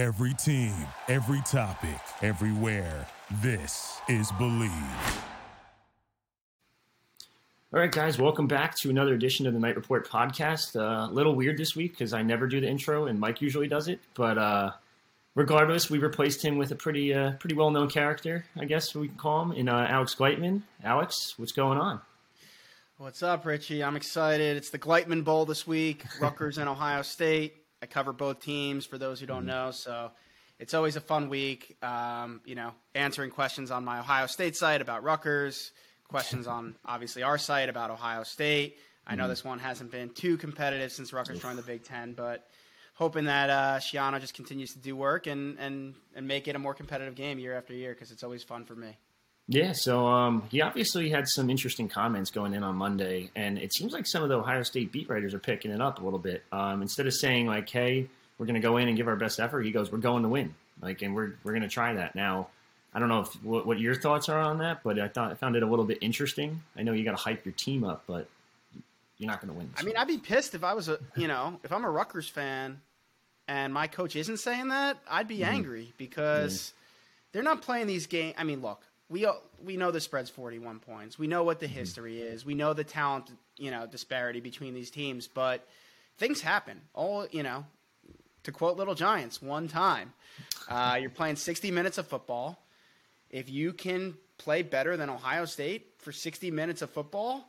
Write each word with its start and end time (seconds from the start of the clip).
Every 0.00 0.32
team, 0.32 0.72
every 1.08 1.42
topic, 1.42 2.00
everywhere. 2.22 3.06
This 3.42 4.00
is 4.08 4.32
Bleav. 4.32 5.22
All 7.70 7.80
right, 7.80 7.92
guys, 7.92 8.18
welcome 8.18 8.46
back 8.46 8.74
to 8.76 8.88
another 8.88 9.12
edition 9.12 9.46
of 9.46 9.52
the 9.52 9.60
Knight 9.60 9.76
Report 9.76 10.08
podcast. 10.08 10.74
Uh, 10.74 11.10
a 11.10 11.12
little 11.12 11.34
weird 11.34 11.58
this 11.58 11.76
week 11.76 11.92
because 11.92 12.14
I 12.14 12.22
never 12.22 12.46
do 12.46 12.62
the 12.62 12.66
intro 12.66 13.08
and 13.08 13.20
Mike 13.20 13.42
usually 13.42 13.68
does 13.68 13.88
it. 13.88 14.00
But 14.14 14.38
uh, 14.38 14.70
regardless, 15.34 15.90
we 15.90 15.98
replaced 15.98 16.42
him 16.42 16.56
with 16.56 16.72
a 16.72 16.76
pretty 16.76 17.12
uh, 17.12 17.32
pretty 17.32 17.54
well 17.54 17.70
known 17.70 17.90
character, 17.90 18.46
I 18.58 18.64
guess 18.64 18.94
we 18.94 19.08
can 19.08 19.18
call 19.18 19.42
him, 19.42 19.52
in 19.52 19.68
uh, 19.68 19.86
Alex 19.86 20.14
Gleitman. 20.14 20.62
Alex, 20.82 21.34
what's 21.36 21.52
going 21.52 21.76
on? 21.76 22.00
What's 22.96 23.22
up, 23.22 23.44
Richie? 23.44 23.84
I'm 23.84 23.96
excited. 23.96 24.56
It's 24.56 24.70
the 24.70 24.78
Gleitman 24.78 25.24
Bowl 25.24 25.44
this 25.44 25.66
week. 25.66 26.06
Rutgers 26.22 26.56
and 26.56 26.70
Ohio 26.70 27.02
State. 27.02 27.59
I 27.82 27.86
cover 27.86 28.12
both 28.12 28.40
teams 28.40 28.86
for 28.86 28.98
those 28.98 29.20
who 29.20 29.26
don't 29.26 29.46
know, 29.46 29.70
so 29.70 30.10
it's 30.58 30.74
always 30.74 30.96
a 30.96 31.00
fun 31.00 31.28
week. 31.28 31.76
Um, 31.82 32.40
you 32.44 32.54
know, 32.54 32.72
answering 32.94 33.30
questions 33.30 33.70
on 33.70 33.84
my 33.84 34.00
Ohio 34.00 34.26
State 34.26 34.56
site 34.56 34.82
about 34.82 35.02
Rutgers, 35.02 35.72
questions 36.08 36.46
on 36.46 36.76
obviously 36.84 37.22
our 37.22 37.38
site 37.38 37.68
about 37.68 37.90
Ohio 37.90 38.22
State. 38.22 38.76
I 39.06 39.16
know 39.16 39.28
this 39.28 39.44
one 39.44 39.58
hasn't 39.58 39.90
been 39.90 40.10
too 40.10 40.36
competitive 40.36 40.92
since 40.92 41.12
Rutgers 41.12 41.40
joined 41.40 41.58
the 41.58 41.62
Big 41.62 41.84
Ten, 41.84 42.12
but 42.12 42.46
hoping 42.94 43.24
that 43.24 43.48
uh, 43.48 43.78
Schiano 43.78 44.20
just 44.20 44.34
continues 44.34 44.74
to 44.74 44.78
do 44.78 44.94
work 44.94 45.26
and, 45.26 45.58
and, 45.58 45.94
and 46.14 46.28
make 46.28 46.46
it 46.46 46.54
a 46.54 46.58
more 46.58 46.74
competitive 46.74 47.14
game 47.14 47.38
year 47.38 47.56
after 47.56 47.72
year 47.72 47.94
because 47.94 48.10
it's 48.10 48.22
always 48.22 48.44
fun 48.44 48.66
for 48.66 48.76
me. 48.76 48.96
Yeah, 49.52 49.72
so 49.72 50.06
um, 50.06 50.44
he 50.48 50.60
obviously 50.60 51.10
had 51.10 51.26
some 51.28 51.50
interesting 51.50 51.88
comments 51.88 52.30
going 52.30 52.54
in 52.54 52.62
on 52.62 52.76
Monday, 52.76 53.30
and 53.34 53.58
it 53.58 53.74
seems 53.74 53.92
like 53.92 54.06
some 54.06 54.22
of 54.22 54.28
the 54.28 54.36
Ohio 54.38 54.62
State 54.62 54.92
beat 54.92 55.08
writers 55.08 55.34
are 55.34 55.40
picking 55.40 55.72
it 55.72 55.80
up 55.80 56.00
a 56.00 56.04
little 56.04 56.20
bit. 56.20 56.44
Um, 56.52 56.82
instead 56.82 57.08
of 57.08 57.14
saying 57.14 57.48
like, 57.48 57.68
"Hey, 57.68 58.08
we're 58.38 58.46
going 58.46 58.54
to 58.54 58.60
go 58.60 58.76
in 58.76 58.86
and 58.86 58.96
give 58.96 59.08
our 59.08 59.16
best 59.16 59.40
effort," 59.40 59.62
he 59.62 59.72
goes, 59.72 59.90
"We're 59.90 59.98
going 59.98 60.22
to 60.22 60.28
win," 60.28 60.54
like, 60.80 61.02
and 61.02 61.16
we're 61.16 61.32
we're 61.42 61.50
going 61.50 61.62
to 61.62 61.68
try 61.68 61.94
that. 61.94 62.14
Now, 62.14 62.46
I 62.94 63.00
don't 63.00 63.08
know 63.08 63.22
if 63.22 63.42
what, 63.42 63.66
what 63.66 63.80
your 63.80 63.96
thoughts 63.96 64.28
are 64.28 64.38
on 64.38 64.58
that, 64.58 64.84
but 64.84 65.00
I 65.00 65.08
thought 65.08 65.32
I 65.32 65.34
found 65.34 65.56
it 65.56 65.64
a 65.64 65.66
little 65.66 65.84
bit 65.84 65.98
interesting. 66.00 66.62
I 66.76 66.84
know 66.84 66.92
you 66.92 67.02
got 67.04 67.16
to 67.16 67.22
hype 67.22 67.44
your 67.44 67.54
team 67.54 67.82
up, 67.82 68.04
but 68.06 68.28
you're 69.18 69.26
not 69.28 69.40
going 69.40 69.52
to 69.52 69.58
win. 69.58 69.68
I 69.76 69.82
mean, 69.82 69.96
I'd 69.96 70.06
be 70.06 70.18
pissed 70.18 70.54
if 70.54 70.62
I 70.62 70.74
was 70.74 70.88
a, 70.88 71.00
you 71.16 71.26
know, 71.26 71.58
if 71.64 71.72
I'm 71.72 71.84
a 71.84 71.90
Rutgers 71.90 72.28
fan 72.28 72.80
and 73.48 73.74
my 73.74 73.88
coach 73.88 74.14
isn't 74.14 74.36
saying 74.36 74.68
that, 74.68 74.98
I'd 75.10 75.26
be 75.26 75.38
Mm-hmm. 75.38 75.54
angry 75.54 75.92
because 75.98 76.72
they're 77.32 77.42
not 77.42 77.62
playing 77.62 77.88
these 77.88 78.06
games. 78.06 78.36
I 78.38 78.44
mean, 78.44 78.62
look, 78.62 78.80
we 79.10 79.26
we 79.62 79.76
know 79.76 79.90
the 79.90 80.00
spread's 80.00 80.30
41 80.30 80.78
points. 80.78 81.18
We 81.18 81.26
know 81.26 81.42
what 81.42 81.60
the 81.60 81.66
history 81.66 82.22
is. 82.22 82.46
We 82.46 82.54
know 82.54 82.72
the 82.72 82.84
talent, 82.84 83.30
you 83.58 83.70
know, 83.70 83.86
disparity 83.86 84.40
between 84.40 84.72
these 84.72 84.90
teams, 84.90 85.26
but 85.26 85.66
things 86.16 86.40
happen. 86.40 86.80
All, 86.94 87.26
you 87.30 87.42
know, 87.42 87.66
to 88.44 88.52
quote 88.52 88.78
Little 88.78 88.94
Giants, 88.94 89.42
one 89.42 89.68
time. 89.68 90.12
Uh, 90.68 90.96
you're 91.00 91.10
playing 91.10 91.36
60 91.36 91.70
minutes 91.72 91.98
of 91.98 92.06
football. 92.06 92.64
If 93.28 93.50
you 93.50 93.72
can 93.72 94.14
play 94.38 94.62
better 94.62 94.96
than 94.96 95.10
Ohio 95.10 95.44
State 95.44 95.94
for 95.98 96.12
60 96.12 96.50
minutes 96.50 96.80
of 96.80 96.90
football, 96.90 97.44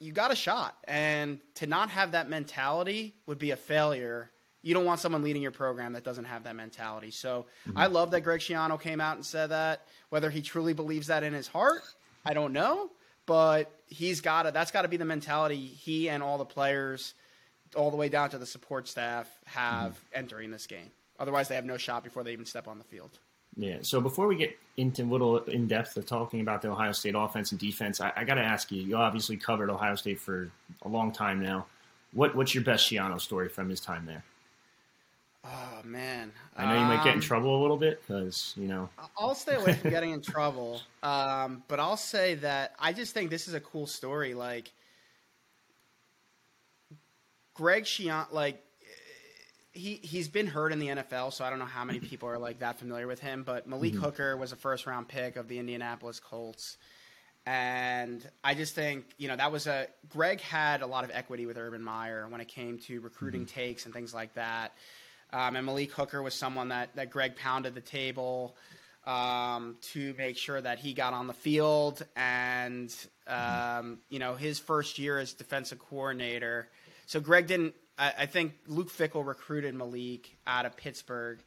you 0.00 0.12
got 0.12 0.32
a 0.32 0.36
shot. 0.36 0.76
And 0.84 1.38
to 1.56 1.66
not 1.66 1.90
have 1.90 2.12
that 2.12 2.28
mentality 2.28 3.14
would 3.26 3.38
be 3.38 3.50
a 3.50 3.56
failure. 3.56 4.30
You 4.64 4.72
don't 4.72 4.86
want 4.86 4.98
someone 4.98 5.22
leading 5.22 5.42
your 5.42 5.50
program 5.50 5.92
that 5.92 6.04
doesn't 6.04 6.24
have 6.24 6.44
that 6.44 6.56
mentality. 6.56 7.10
So 7.10 7.44
mm-hmm. 7.68 7.76
I 7.76 7.86
love 7.86 8.10
that 8.12 8.22
Greg 8.22 8.40
Schiano 8.40 8.80
came 8.80 9.00
out 9.00 9.16
and 9.16 9.24
said 9.24 9.50
that. 9.50 9.86
Whether 10.08 10.30
he 10.30 10.40
truly 10.40 10.72
believes 10.72 11.08
that 11.08 11.22
in 11.22 11.34
his 11.34 11.46
heart, 11.46 11.82
I 12.24 12.32
don't 12.32 12.54
know. 12.54 12.90
But 13.26 13.70
he's 13.86 14.22
got 14.22 14.44
to, 14.44 14.50
that's 14.50 14.70
got 14.70 14.82
to 14.82 14.88
be 14.88 14.96
the 14.96 15.04
mentality 15.04 15.56
he 15.56 16.08
and 16.08 16.22
all 16.22 16.38
the 16.38 16.46
players, 16.46 17.14
all 17.76 17.90
the 17.90 17.96
way 17.98 18.08
down 18.08 18.30
to 18.30 18.38
the 18.38 18.46
support 18.46 18.88
staff, 18.88 19.28
have 19.44 19.92
mm-hmm. 19.92 20.18
entering 20.18 20.50
this 20.50 20.66
game. 20.66 20.90
Otherwise, 21.20 21.48
they 21.48 21.54
have 21.54 21.64
no 21.64 21.76
shot 21.76 22.02
before 22.02 22.24
they 22.24 22.32
even 22.32 22.46
step 22.46 22.66
on 22.66 22.78
the 22.78 22.84
field. 22.84 23.10
Yeah. 23.56 23.78
So 23.82 24.00
before 24.00 24.26
we 24.26 24.36
get 24.36 24.58
into 24.76 25.02
a 25.02 25.04
little 25.04 25.38
in 25.44 25.66
depth 25.68 25.96
of 25.96 26.06
talking 26.06 26.40
about 26.40 26.62
the 26.62 26.70
Ohio 26.70 26.92
State 26.92 27.14
offense 27.16 27.52
and 27.52 27.60
defense, 27.60 28.00
I, 28.00 28.12
I 28.16 28.24
got 28.24 28.34
to 28.34 28.42
ask 28.42 28.72
you. 28.72 28.82
You 28.82 28.96
obviously 28.96 29.36
covered 29.36 29.70
Ohio 29.70 29.94
State 29.94 30.20
for 30.20 30.50
a 30.82 30.88
long 30.88 31.12
time 31.12 31.40
now. 31.40 31.66
What 32.12 32.34
What's 32.34 32.54
your 32.54 32.64
best 32.64 32.90
Schiano 32.90 33.20
story 33.20 33.48
from 33.48 33.68
his 33.68 33.80
time 33.80 34.06
there? 34.06 34.24
Oh, 35.46 35.80
man. 35.84 36.32
I 36.56 36.64
know 36.66 36.80
you 36.80 36.86
might 36.86 37.04
get 37.04 37.12
in 37.12 37.14
Um, 37.14 37.20
trouble 37.20 37.60
a 37.60 37.60
little 37.60 37.76
bit 37.76 38.00
because 38.00 38.54
you 38.56 38.66
know. 38.66 38.88
I'll 39.18 39.34
stay 39.34 39.56
away 39.56 39.74
from 39.74 39.90
getting 39.90 40.10
in 40.10 40.22
trouble. 40.22 40.80
Um, 41.04 41.62
but 41.68 41.78
I'll 41.80 41.98
say 41.98 42.36
that 42.36 42.74
I 42.78 42.94
just 42.94 43.12
think 43.12 43.28
this 43.28 43.46
is 43.46 43.52
a 43.52 43.60
cool 43.60 43.86
story. 43.86 44.32
Like 44.32 44.72
Greg 47.52 47.84
Schiano, 47.84 48.32
like 48.32 48.64
he 49.72 50.00
he's 50.02 50.28
been 50.28 50.46
hurt 50.46 50.72
in 50.72 50.78
the 50.78 50.88
NFL, 50.88 51.30
so 51.34 51.44
I 51.44 51.50
don't 51.50 51.58
know 51.58 51.66
how 51.66 51.84
many 51.84 52.00
people 52.00 52.26
are 52.30 52.38
like 52.38 52.60
that 52.60 52.78
familiar 52.78 53.06
with 53.06 53.20
him. 53.20 53.42
But 53.42 53.66
Malik 53.66 53.92
Hooker 53.94 54.34
was 54.38 54.52
a 54.52 54.56
first 54.56 54.86
round 54.86 55.08
pick 55.08 55.36
of 55.36 55.46
the 55.46 55.58
Indianapolis 55.58 56.20
Colts. 56.20 56.78
And 57.46 58.26
I 58.42 58.54
just 58.54 58.74
think, 58.74 59.04
you 59.18 59.28
know, 59.28 59.36
that 59.36 59.52
was 59.52 59.66
a 59.66 59.88
Greg 60.08 60.40
had 60.40 60.80
a 60.80 60.86
lot 60.86 61.04
of 61.04 61.10
equity 61.12 61.44
with 61.44 61.58
Urban 61.58 61.82
Meyer 61.82 62.26
when 62.28 62.40
it 62.40 62.48
came 62.48 62.78
to 62.78 63.00
recruiting 63.02 63.44
takes 63.44 63.84
and 63.84 63.92
things 63.92 64.14
like 64.14 64.32
that. 64.34 64.72
Um, 65.34 65.56
and 65.56 65.66
Malik 65.66 65.90
Hooker 65.90 66.22
was 66.22 66.32
someone 66.32 66.68
that, 66.68 66.94
that 66.94 67.10
Greg 67.10 67.34
pounded 67.34 67.74
the 67.74 67.80
table 67.80 68.56
um, 69.04 69.76
to 69.92 70.14
make 70.16 70.36
sure 70.36 70.60
that 70.60 70.78
he 70.78 70.94
got 70.94 71.12
on 71.12 71.26
the 71.26 71.34
field. 71.34 72.06
And, 72.14 72.94
um, 73.26 73.98
you 74.08 74.20
know, 74.20 74.36
his 74.36 74.60
first 74.60 75.00
year 75.00 75.18
as 75.18 75.32
defensive 75.32 75.80
coordinator. 75.80 76.68
So 77.06 77.18
Greg 77.18 77.48
didn't, 77.48 77.74
I, 77.98 78.14
I 78.20 78.26
think 78.26 78.52
Luke 78.68 78.92
Fickell 78.92 79.26
recruited 79.26 79.74
Malik 79.74 80.36
out 80.46 80.66
of 80.66 80.76
Pittsburgh. 80.76 81.42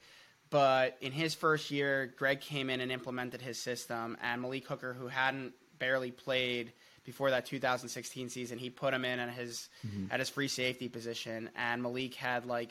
But 0.50 0.98
in 1.00 1.14
his 1.14 1.34
first 1.34 1.72
year, 1.72 2.14
Greg 2.18 2.42
came 2.42 2.70
in 2.70 2.82
and 2.82 2.92
implemented 2.92 3.42
his 3.42 3.58
system. 3.58 4.18
And 4.22 4.42
Malik 4.42 4.68
Hooker, 4.68 4.94
who 4.94 5.08
hadn't 5.08 5.54
barely 5.80 6.12
played 6.12 6.74
before 7.06 7.30
that 7.32 7.46
2016 7.46 8.28
season, 8.30 8.58
he 8.58 8.70
put 8.70 8.94
him 8.94 9.06
in 9.06 9.20
at 9.20 9.30
his 9.30 9.70
at 10.12 10.20
his 10.20 10.30
free 10.30 10.48
safety 10.50 10.90
position. 10.90 11.50
And 11.56 11.82
Malik 11.82 12.16
had 12.16 12.46
like 12.46 12.70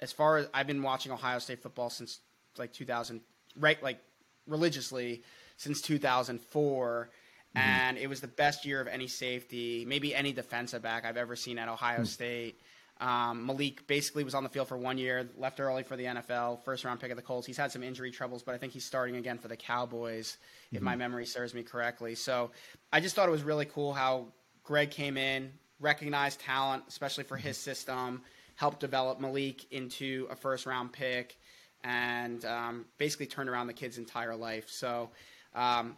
as 0.00 0.12
far 0.12 0.38
as 0.38 0.48
I've 0.54 0.66
been 0.66 0.82
watching 0.82 1.12
Ohio 1.12 1.38
State 1.38 1.62
football 1.62 1.90
since 1.90 2.20
like 2.56 2.72
2000, 2.72 3.20
right, 3.56 3.82
like 3.82 4.00
religiously 4.46 5.22
since 5.56 5.80
2004. 5.82 7.10
Mm-hmm. 7.56 7.58
And 7.58 7.98
it 7.98 8.08
was 8.08 8.20
the 8.20 8.28
best 8.28 8.64
year 8.64 8.80
of 8.80 8.88
any 8.88 9.08
safety, 9.08 9.84
maybe 9.86 10.14
any 10.14 10.32
defensive 10.32 10.82
back 10.82 11.04
I've 11.04 11.16
ever 11.16 11.36
seen 11.36 11.58
at 11.58 11.68
Ohio 11.68 12.00
mm. 12.00 12.06
State. 12.06 12.60
Um, 13.00 13.46
Malik 13.46 13.86
basically 13.86 14.24
was 14.24 14.34
on 14.34 14.42
the 14.42 14.48
field 14.48 14.68
for 14.68 14.76
one 14.76 14.98
year, 14.98 15.28
left 15.36 15.60
early 15.60 15.84
for 15.84 15.96
the 15.96 16.04
NFL, 16.04 16.64
first 16.64 16.84
round 16.84 16.98
pick 16.98 17.10
of 17.10 17.16
the 17.16 17.22
Colts. 17.22 17.46
He's 17.46 17.56
had 17.56 17.70
some 17.70 17.82
injury 17.82 18.10
troubles, 18.10 18.42
but 18.42 18.54
I 18.54 18.58
think 18.58 18.72
he's 18.72 18.84
starting 18.84 19.16
again 19.16 19.38
for 19.38 19.46
the 19.46 19.56
Cowboys, 19.56 20.36
if 20.72 20.82
my 20.82 20.92
mm-hmm. 20.92 20.98
memory 20.98 21.26
serves 21.26 21.54
me 21.54 21.62
correctly. 21.62 22.16
So 22.16 22.50
I 22.92 23.00
just 23.00 23.14
thought 23.14 23.28
it 23.28 23.32
was 23.32 23.44
really 23.44 23.66
cool 23.66 23.92
how 23.92 24.26
Greg 24.64 24.90
came 24.90 25.16
in, 25.16 25.52
recognized 25.78 26.40
talent, 26.40 26.84
especially 26.88 27.24
for 27.24 27.36
his 27.36 27.56
mm-hmm. 27.56 27.70
system, 27.70 28.22
helped 28.58 28.80
develop 28.80 29.20
Malik 29.20 29.64
into 29.70 30.26
a 30.30 30.34
first 30.34 30.66
round 30.66 30.92
pick, 30.92 31.38
and 31.84 32.44
um, 32.44 32.86
basically 32.98 33.26
turned 33.26 33.48
around 33.48 33.68
the 33.68 33.72
kid's 33.72 33.98
entire 33.98 34.34
life. 34.34 34.66
So 34.68 35.10
um, 35.54 35.96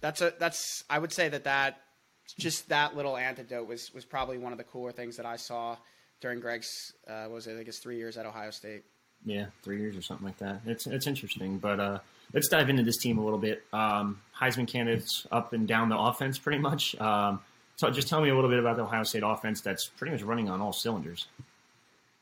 that's 0.00 0.22
a 0.22 0.32
that's 0.38 0.84
I 0.88 0.98
would 0.98 1.12
say 1.12 1.28
that 1.28 1.44
that 1.44 1.82
just 2.38 2.70
that 2.70 2.96
little 2.96 3.16
antidote 3.16 3.68
was 3.68 3.92
was 3.94 4.06
probably 4.06 4.38
one 4.38 4.52
of 4.52 4.58
the 4.58 4.64
cooler 4.64 4.90
things 4.90 5.18
that 5.18 5.26
I 5.26 5.36
saw 5.36 5.76
during 6.22 6.40
Greg's 6.40 6.94
uh, 7.06 7.26
was 7.30 7.46
it 7.46 7.58
I 7.58 7.62
guess 7.62 7.78
three 7.78 7.98
years 7.98 8.16
at 8.16 8.24
Ohio 8.24 8.50
State. 8.50 8.84
Yeah, 9.26 9.46
three 9.62 9.78
years 9.78 9.94
or 9.94 10.00
something 10.00 10.26
like 10.26 10.38
that. 10.38 10.62
It's 10.64 10.86
it's 10.86 11.06
interesting, 11.06 11.58
but 11.58 11.78
uh, 11.78 11.98
let's 12.32 12.48
dive 12.48 12.70
into 12.70 12.84
this 12.84 12.96
team 12.96 13.18
a 13.18 13.22
little 13.22 13.38
bit. 13.38 13.64
Um, 13.70 14.22
Heisman 14.34 14.66
candidates 14.66 15.26
up 15.30 15.52
and 15.52 15.68
down 15.68 15.90
the 15.90 15.98
offense, 15.98 16.38
pretty 16.38 16.58
much. 16.58 16.98
Um, 16.98 17.40
so 17.76 17.90
just 17.90 18.08
tell 18.08 18.22
me 18.22 18.30
a 18.30 18.34
little 18.34 18.48
bit 18.48 18.58
about 18.58 18.76
the 18.76 18.84
Ohio 18.84 19.02
State 19.02 19.24
offense 19.26 19.60
that's 19.60 19.88
pretty 19.88 20.12
much 20.12 20.22
running 20.22 20.48
on 20.48 20.62
all 20.62 20.72
cylinders. 20.72 21.26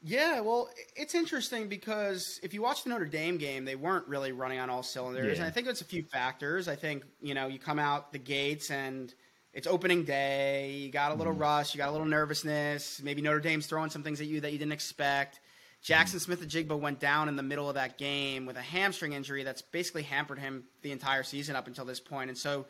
Yeah, 0.02 0.40
well, 0.40 0.68
it's 0.94 1.14
interesting 1.14 1.68
because 1.68 2.38
if 2.42 2.54
you 2.54 2.62
watch 2.62 2.84
the 2.84 2.90
Notre 2.90 3.06
Dame 3.06 3.38
game, 3.38 3.64
they 3.64 3.76
weren't 3.76 4.06
really 4.06 4.30
running 4.30 4.58
on 4.58 4.70
all 4.70 4.82
cylinders. 4.82 5.38
Yeah. 5.38 5.44
And 5.44 5.44
I 5.44 5.50
think 5.50 5.66
it's 5.66 5.80
a 5.80 5.86
few 5.86 6.04
factors. 6.04 6.68
I 6.68 6.76
think, 6.76 7.04
you 7.20 7.34
know, 7.34 7.48
you 7.48 7.58
come 7.58 7.78
out 7.78 8.12
the 8.12 8.18
gates 8.18 8.70
and 8.70 9.12
it's 9.52 9.66
opening 9.66 10.04
day, 10.04 10.72
you 10.72 10.90
got 10.90 11.12
a 11.12 11.14
little 11.14 11.32
mm-hmm. 11.32 11.42
rush, 11.42 11.74
you 11.74 11.78
got 11.78 11.88
a 11.88 11.92
little 11.92 12.06
nervousness, 12.06 13.00
maybe 13.02 13.22
Notre 13.22 13.40
Dame's 13.40 13.66
throwing 13.66 13.90
some 13.90 14.02
things 14.02 14.20
at 14.20 14.26
you 14.26 14.40
that 14.42 14.52
you 14.52 14.58
didn't 14.58 14.72
expect. 14.72 15.40
Jackson 15.82 16.18
mm-hmm. 16.20 16.32
Smith-Njigba 16.32 16.78
went 16.78 17.00
down 17.00 17.28
in 17.28 17.36
the 17.36 17.42
middle 17.42 17.68
of 17.68 17.74
that 17.74 17.96
game 17.96 18.44
with 18.44 18.56
a 18.56 18.62
hamstring 18.62 19.14
injury 19.14 19.44
that's 19.44 19.62
basically 19.62 20.02
hampered 20.02 20.38
him 20.38 20.64
the 20.82 20.92
entire 20.92 21.22
season 21.22 21.56
up 21.56 21.66
until 21.66 21.86
this 21.86 22.00
point. 22.00 22.28
And 22.28 22.38
so 22.38 22.66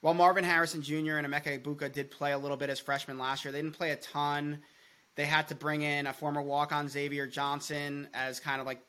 while 0.00 0.14
Marvin 0.14 0.44
Harrison 0.44 0.82
Jr. 0.82 1.16
and 1.16 1.26
Emeka 1.26 1.62
Egbuka 1.62 1.92
did 1.92 2.10
play 2.10 2.32
a 2.32 2.38
little 2.38 2.56
bit 2.56 2.70
as 2.70 2.80
freshmen 2.80 3.18
last 3.18 3.44
year, 3.44 3.52
they 3.52 3.62
didn't 3.62 3.76
play 3.76 3.92
a 3.92 3.96
ton. 3.96 4.58
They 5.16 5.24
had 5.24 5.48
to 5.48 5.54
bring 5.54 5.82
in 5.82 6.06
a 6.06 6.12
former 6.12 6.42
walk-on 6.42 6.88
Xavier 6.88 7.26
Johnson 7.26 8.08
as 8.14 8.38
kind 8.38 8.60
of 8.60 8.66
like 8.66 8.80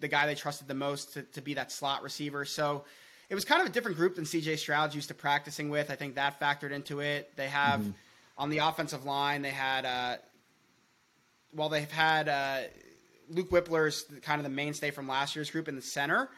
the 0.00 0.08
guy 0.08 0.26
they 0.26 0.34
trusted 0.34 0.68
the 0.68 0.74
most 0.74 1.14
to, 1.14 1.22
to 1.22 1.40
be 1.40 1.54
that 1.54 1.72
slot 1.72 2.02
receiver. 2.02 2.44
So 2.44 2.84
it 3.28 3.34
was 3.34 3.44
kind 3.44 3.62
of 3.62 3.68
a 3.68 3.70
different 3.70 3.96
group 3.96 4.16
than 4.16 4.24
CJ 4.24 4.58
Stroud's 4.58 4.94
used 4.94 5.08
to 5.08 5.14
practicing 5.14 5.70
with. 5.70 5.90
I 5.90 5.94
think 5.94 6.16
that 6.16 6.40
factored 6.40 6.72
into 6.72 7.00
it. 7.00 7.32
They 7.36 7.48
have 7.48 7.84
on 8.36 8.50
the 8.50 8.58
offensive 8.58 9.04
line, 9.04 9.42
they 9.42 9.50
had 9.50 9.84
uh, 9.84 10.16
well, 11.54 11.68
they've 11.68 11.90
had 11.90 12.28
uh, 12.28 12.60
Luke 13.28 13.50
Wypler's 13.50 14.04
kind 14.22 14.38
of 14.38 14.44
the 14.44 14.50
mainstay 14.50 14.90
from 14.90 15.08
last 15.08 15.36
year's 15.36 15.50
group 15.50 15.68
in 15.68 15.76
the 15.76 15.82
center. 15.82 16.28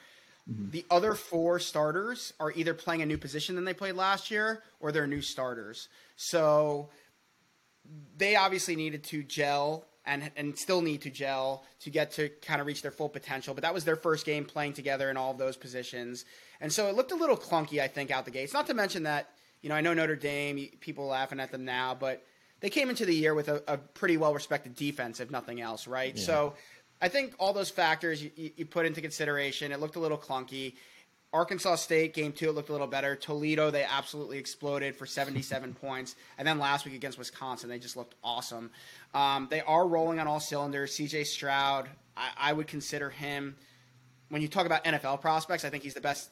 Mm-hmm. 0.51 0.71
The 0.71 0.85
other 0.91 1.15
four 1.15 1.59
starters 1.59 2.33
are 2.41 2.51
either 2.53 2.75
playing 2.75 3.03
a 3.03 3.07
new 3.07 3.19
position 3.19 3.55
than 3.55 3.65
they 3.65 3.75
played 3.75 3.95
last 3.95 4.31
year 4.31 4.63
or 4.81 4.91
they're 4.91 5.07
new 5.07 5.23
starters. 5.23 5.89
So 6.17 6.89
they 8.17 8.37
obviously 8.37 8.77
needed 8.77 9.05
to 9.05 9.23
gel 9.23 9.87
and 10.05 10.31
and 10.37 10.59
still 10.59 10.81
need 10.81 11.03
to 11.03 11.11
gel 11.11 11.65
to 11.81 11.91
get 11.91 12.13
to 12.13 12.29
kind 12.29 12.61
of 12.61 12.67
reach 12.67 12.83
their 12.83 12.91
full 12.91 13.09
potential. 13.09 13.55
But 13.55 13.63
that 13.63 13.75
was 13.75 13.85
their 13.85 13.97
first 13.97 14.27
game 14.27 14.45
playing 14.45 14.73
together 14.73 15.11
in 15.11 15.17
all 15.17 15.31
of 15.31 15.39
those 15.39 15.57
positions, 15.57 16.25
and 16.61 16.73
so 16.73 16.89
it 16.89 16.95
looked 16.95 17.13
a 17.13 17.17
little 17.17 17.37
clunky, 17.37 17.81
I 17.81 17.89
think, 17.89 18.11
out 18.11 18.25
the 18.25 18.31
gates. 18.31 18.53
Not 18.53 18.67
to 18.67 18.75
mention 18.75 19.05
that 19.05 19.31
you 19.61 19.69
know 19.69 19.75
I 19.75 19.81
know 19.81 19.95
Notre 19.95 20.17
Dame, 20.17 20.69
people 20.81 21.07
laughing 21.07 21.41
at 21.41 21.51
them 21.51 21.65
now, 21.65 21.95
but 21.95 22.25
they 22.61 22.71
came 22.71 22.91
into 22.91 23.05
the 23.05 23.15
year 23.15 23.35
with 23.35 23.49
a, 23.49 23.63
a 23.69 23.77
pretty 23.77 24.17
well 24.17 24.33
respected 24.33 24.75
defense, 24.75 25.21
if 25.21 25.31
nothing 25.31 25.61
else, 25.61 25.87
right? 25.87 26.17
Yeah. 26.17 26.25
So 26.25 26.55
I 27.03 27.09
think 27.09 27.35
all 27.39 27.53
those 27.53 27.71
factors 27.71 28.23
you, 28.23 28.31
you, 28.37 28.65
put 28.65 28.87
into 28.87 29.01
consideration. 29.01 29.73
It 29.73 29.81
looked 29.81 29.97
a 29.97 30.01
little 30.01 30.17
clunky. 30.17 30.77
Arkansas 31.33 31.77
State 31.77 32.13
game 32.13 32.33
two, 32.33 32.51
it 32.51 32.53
looked 32.53 32.69
a 32.69 32.73
little 32.73 32.87
better. 32.87 33.17
Toledo, 33.17 33.71
they 33.71 33.85
absolutely 33.85 34.39
exploded 34.39 34.95
for 34.95 35.07
77 35.07 35.75
points. 35.81 36.15
And 36.37 36.47
then 36.47 36.59
last 36.59 36.85
week 36.85 36.95
against 36.95 37.19
Wisconsin, 37.19 37.69
they 37.69 37.79
just 37.79 37.97
looked 37.97 38.15
awesome. 38.23 38.71
Um, 39.15 39.49
they 39.51 39.63
are 39.63 39.87
rolling 39.87 40.21
on 40.21 40.27
all 40.27 40.41
cylinders. 40.41 40.95
CJ 40.95 41.27
Stroud, 41.27 41.89
I, 42.17 42.31
I, 42.37 42.53
would 42.53 42.67
consider 42.67 43.09
him, 43.09 43.57
when 44.29 44.43
you 44.43 44.49
talk 44.49 44.67
about 44.67 44.85
NFL 44.85 45.21
prospects, 45.21 45.65
I 45.65 45.71
think 45.71 45.83
he's 45.83 45.95
the 45.95 46.01
best 46.01 46.31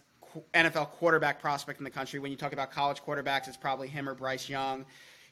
NFL 0.54 0.90
quarterback 0.90 1.40
prospect 1.40 1.80
in 1.80 1.84
the 1.84 1.90
country. 1.90 2.20
When 2.20 2.30
you 2.30 2.36
talk 2.36 2.52
about 2.52 2.70
college 2.70 3.02
quarterbacks, 3.02 3.48
it's 3.48 3.56
probably 3.56 3.88
him 3.88 4.08
or 4.08 4.14
Bryce 4.14 4.48
Young. 4.48 4.84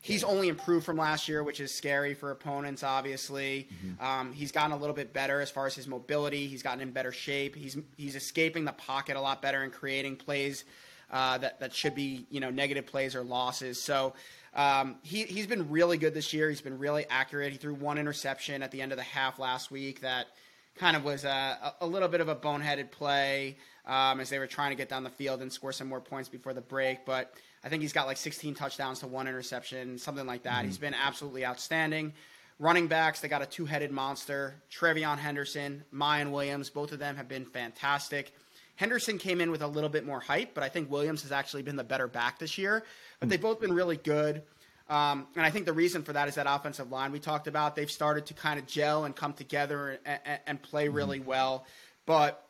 He's 0.09 0.25
only 0.25 0.49
improved 0.49 0.87
from 0.87 0.97
last 0.97 1.29
year, 1.29 1.43
which 1.43 1.61
is 1.61 1.73
scary 1.73 2.15
for 2.15 2.31
opponents. 2.31 2.83
Obviously, 2.83 3.69
mm-hmm. 3.85 4.05
um, 4.05 4.33
he's 4.33 4.53
gotten 4.53 4.73
a 4.73 4.77
little 4.77 4.97
bit 4.97 5.13
better 5.13 5.41
as 5.41 5.51
far 5.51 5.67
as 5.67 5.75
his 5.75 5.87
mobility. 5.87 6.47
He's 6.47 6.63
gotten 6.63 6.81
in 6.81 6.93
better 6.93 7.13
shape. 7.13 7.55
He's 7.55 7.77
he's 7.97 8.17
escaping 8.17 8.65
the 8.65 8.73
pocket 8.73 9.17
a 9.17 9.21
lot 9.21 9.43
better 9.43 9.63
and 9.63 9.71
creating 9.71 10.17
plays 10.17 10.65
uh, 11.13 11.37
that 11.39 11.61
that 11.61 11.75
should 11.75 11.95
be 11.95 12.27
you 12.31 12.41
know 12.41 12.51
negative 12.51 12.87
plays 12.87 13.15
or 13.15 13.23
losses. 13.23 13.81
So. 13.81 14.15
Um, 14.55 14.97
he, 15.03 15.25
he's 15.25 15.47
been 15.47 15.71
really 15.71 15.99
good 15.99 16.15
this 16.15 16.33
year. 16.33 16.49
He's 16.49 16.63
been 16.63 16.79
really 16.79 17.05
accurate. 17.11 17.53
He 17.53 17.59
threw 17.59 17.75
one 17.75 17.97
interception 17.97 18.63
at 18.63 18.73
the 18.73 18.81
end 18.81 18.93
of 18.93 18.99
the 18.99 19.05
half 19.05 19.39
last 19.39 19.71
week 19.71 20.01
that 20.01 20.29
kind 20.75 20.97
of 20.97 21.05
was 21.05 21.25
a, 21.25 21.75
a 21.81 21.87
little 21.87 22.09
bit 22.09 22.21
of 22.21 22.29
a 22.29 22.35
boneheaded 22.35 22.91
play 22.91 23.57
um, 23.87 24.21
as 24.21 24.31
they 24.31 24.39
were 24.39 24.47
trying 24.47 24.71
to 24.71 24.77
get 24.77 24.89
down 24.89 25.05
the 25.05 25.11
field 25.11 25.43
and 25.43 25.53
score 25.53 25.71
some 25.71 25.87
more 25.89 26.01
points 26.01 26.29
before 26.29 26.55
the 26.55 26.61
break. 26.61 27.05
But 27.05 27.35
I 27.65 27.69
think 27.69 27.83
he's 27.83 27.93
got 27.93 28.07
like 28.07 28.17
16 28.17 28.55
touchdowns 28.55 29.01
to 29.01 29.07
one 29.07 29.27
interception, 29.27 29.99
something 29.99 30.27
like 30.27 30.45
that. 30.45 30.59
Mm-hmm. 30.59 30.67
He's 30.67 30.79
been 30.79 30.95
absolutely 30.95 31.45
outstanding. 31.45 32.13
Running 32.61 32.89
backs, 32.89 33.21
they 33.21 33.29
got 33.29 33.43
a 33.43 33.47
two 33.47 33.67
headed 33.67 33.93
monster. 33.93 34.55
TreVeyon 34.71 35.19
Henderson, 35.19 35.85
Miyan 35.95 36.31
Williams, 36.31 36.71
both 36.71 36.93
of 36.93 36.99
them 36.99 37.17
have 37.17 37.29
been 37.29 37.45
fantastic. 37.45 38.33
Henderson 38.77 39.19
came 39.19 39.41
in 39.41 39.51
with 39.51 39.63
a 39.63 39.67
little 39.67 39.91
bit 39.91 40.07
more 40.07 40.21
hype, 40.21 40.55
but 40.55 40.63
I 40.63 40.69
think 40.69 40.91
Williams 40.91 41.23
has 41.23 41.33
actually 41.33 41.63
been 41.63 41.77
the 41.77 41.85
better 41.85 42.07
back 42.07 42.39
this 42.39 42.59
year. 42.59 42.85
But 43.19 43.29
they've 43.29 43.41
both 43.41 43.61
been 43.61 43.73
really 43.73 43.97
good. 43.97 44.43
Um, 44.89 45.27
and 45.37 45.45
I 45.45 45.51
think 45.51 45.67
the 45.67 45.73
reason 45.73 46.03
for 46.03 46.13
that 46.15 46.29
is 46.29 46.37
that 46.37 46.47
offensive 46.49 46.91
line 46.91 47.13
we 47.13 47.19
talked 47.19 47.47
about. 47.47 47.77
They've 47.77 47.91
started 47.91 48.27
to 48.27 48.35
kind 48.35 48.59
of 48.59 48.67
gel 48.67 49.05
and 49.05 49.15
come 49.15 49.35
together 49.35 49.99
and, 50.07 50.41
and, 50.47 50.63
play 50.63 50.87
mm-hmm. 50.87 50.97
really 50.97 51.21
well. 51.21 51.67
But 52.07 52.43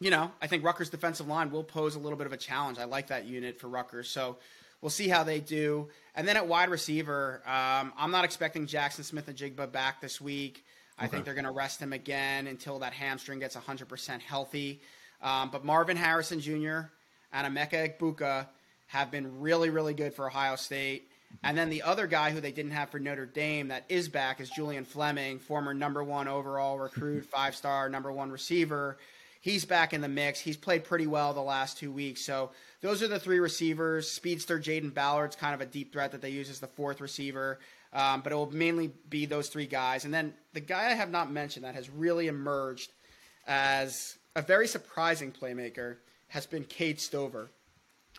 you 0.00 0.10
know, 0.10 0.30
I 0.42 0.46
think 0.46 0.64
Rutgers' 0.64 0.90
defensive 0.90 1.28
line 1.28 1.50
will 1.50 1.64
pose 1.64 1.94
a 1.94 1.98
little 1.98 2.18
bit 2.18 2.26
of 2.26 2.32
a 2.32 2.36
challenge. 2.36 2.78
I 2.78 2.84
like 2.84 3.08
that 3.08 3.26
unit 3.26 3.60
for 3.60 3.68
Rutgers. 3.68 4.08
So 4.08 4.38
we'll 4.80 4.90
see 4.90 5.08
how 5.08 5.24
they 5.24 5.40
do. 5.40 5.88
And 6.14 6.26
then 6.26 6.36
at 6.36 6.46
wide 6.46 6.68
receiver, 6.68 7.42
um, 7.46 7.92
I'm 7.96 8.10
not 8.10 8.24
expecting 8.24 8.66
Jackson 8.66 9.04
Smith-Njigba 9.04 9.70
back 9.72 10.00
this 10.00 10.20
week. 10.20 10.64
I 10.98 11.06
think 11.06 11.24
they're 11.24 11.34
going 11.34 11.44
to 11.44 11.50
rest 11.50 11.80
him 11.80 11.92
again 11.92 12.46
until 12.46 12.78
that 12.80 12.92
hamstring 12.92 13.40
gets 13.40 13.56
100% 13.56 14.20
healthy. 14.20 14.80
Um, 15.22 15.50
but 15.50 15.64
Marvin 15.64 15.96
Harrison 15.96 16.38
Jr. 16.38 16.90
and 17.32 17.56
Emeka 17.56 17.98
Egbuka 17.98 18.46
have 18.88 19.10
been 19.10 19.40
really, 19.40 19.70
really 19.70 19.94
good 19.94 20.14
for 20.14 20.26
Ohio 20.28 20.56
State. 20.56 21.08
And 21.42 21.58
then 21.58 21.68
the 21.68 21.82
other 21.82 22.06
guy 22.06 22.30
who 22.30 22.40
they 22.40 22.52
didn't 22.52 22.72
have 22.72 22.90
for 22.90 23.00
Notre 23.00 23.26
Dame 23.26 23.68
that 23.68 23.84
is 23.88 24.08
back 24.08 24.40
is 24.40 24.50
Julian 24.50 24.84
Fleming, 24.84 25.40
former 25.40 25.74
number 25.74 26.04
one 26.04 26.28
overall 26.28 26.78
recruit, 26.78 27.24
five 27.30 27.56
star 27.56 27.88
number 27.88 28.12
one 28.12 28.30
receiver 28.30 28.98
he's 29.44 29.66
back 29.66 29.92
in 29.92 30.00
the 30.00 30.08
mix. 30.08 30.40
He's 30.40 30.56
played 30.56 30.84
pretty 30.84 31.06
well 31.06 31.34
the 31.34 31.42
last 31.42 31.76
two 31.76 31.92
weeks. 31.92 32.24
So 32.24 32.50
those 32.80 33.02
are 33.02 33.08
the 33.08 33.20
three 33.20 33.40
receivers. 33.40 34.10
Speedster 34.10 34.58
Jayden 34.58 34.94
Ballard's 34.94 35.36
kind 35.36 35.54
of 35.54 35.60
a 35.60 35.66
deep 35.66 35.92
threat 35.92 36.12
that 36.12 36.22
they 36.22 36.30
use 36.30 36.48
as 36.48 36.60
the 36.60 36.66
fourth 36.66 37.02
receiver. 37.02 37.58
Um, 37.92 38.22
but 38.22 38.32
it 38.32 38.36
will 38.36 38.50
mainly 38.50 38.90
be 39.10 39.26
those 39.26 39.50
three 39.50 39.66
guys. 39.66 40.06
And 40.06 40.14
then 40.14 40.32
the 40.54 40.60
guy 40.60 40.86
I 40.86 40.94
have 40.94 41.10
not 41.10 41.30
mentioned 41.30 41.66
that 41.66 41.74
has 41.74 41.90
really 41.90 42.26
emerged 42.26 42.90
as 43.46 44.16
a 44.34 44.40
very 44.40 44.66
surprising 44.66 45.30
playmaker 45.30 45.96
has 46.28 46.46
been 46.46 46.64
Cade 46.64 46.98
Stover. 46.98 47.50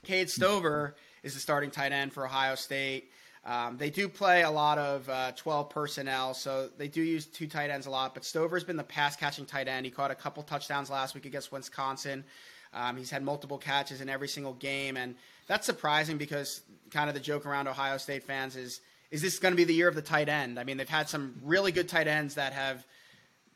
Cade 0.03 0.29
Stover 0.29 0.95
is 1.23 1.33
the 1.33 1.39
starting 1.39 1.71
tight 1.71 1.91
end 1.91 2.13
for 2.13 2.23
Ohio 2.23 2.53
State. 2.53 3.09
Um, 3.45 3.77
they 3.77 3.91
do 3.91 4.09
play 4.09 4.41
a 4.41 4.49
lot 4.49 4.79
of 4.79 5.07
uh, 5.07 5.31
12 5.33 5.69
personnel, 5.69 6.33
so 6.33 6.69
they 6.77 6.87
do 6.87 7.01
use 7.01 7.27
two 7.27 7.47
tight 7.47 7.69
ends 7.69 7.85
a 7.85 7.91
lot. 7.91 8.15
But 8.15 8.25
Stover's 8.25 8.63
been 8.63 8.75
the 8.75 8.83
pass 8.83 9.15
catching 9.15 9.45
tight 9.45 9.67
end. 9.67 9.85
He 9.85 9.91
caught 9.91 10.09
a 10.09 10.15
couple 10.15 10.41
touchdowns 10.41 10.89
last 10.89 11.13
week 11.13 11.25
against 11.25 11.51
Wisconsin. 11.51 12.23
Um, 12.73 12.97
he's 12.97 13.11
had 13.11 13.23
multiple 13.23 13.59
catches 13.59 14.01
in 14.01 14.09
every 14.09 14.27
single 14.27 14.53
game, 14.53 14.97
and 14.97 15.15
that's 15.47 15.65
surprising 15.65 16.17
because 16.17 16.61
kind 16.89 17.07
of 17.07 17.13
the 17.13 17.21
joke 17.21 17.45
around 17.45 17.67
Ohio 17.67 17.97
State 17.97 18.23
fans 18.23 18.55
is 18.55 18.81
is 19.11 19.21
this 19.21 19.37
going 19.37 19.51
to 19.53 19.55
be 19.55 19.63
the 19.63 19.73
year 19.73 19.87
of 19.87 19.95
the 19.95 20.01
tight 20.01 20.27
end? 20.27 20.59
I 20.59 20.63
mean, 20.63 20.77
they've 20.77 20.89
had 20.89 21.07
some 21.07 21.35
really 21.43 21.71
good 21.71 21.87
tight 21.87 22.07
ends 22.07 22.35
that 22.35 22.51
have 22.53 22.85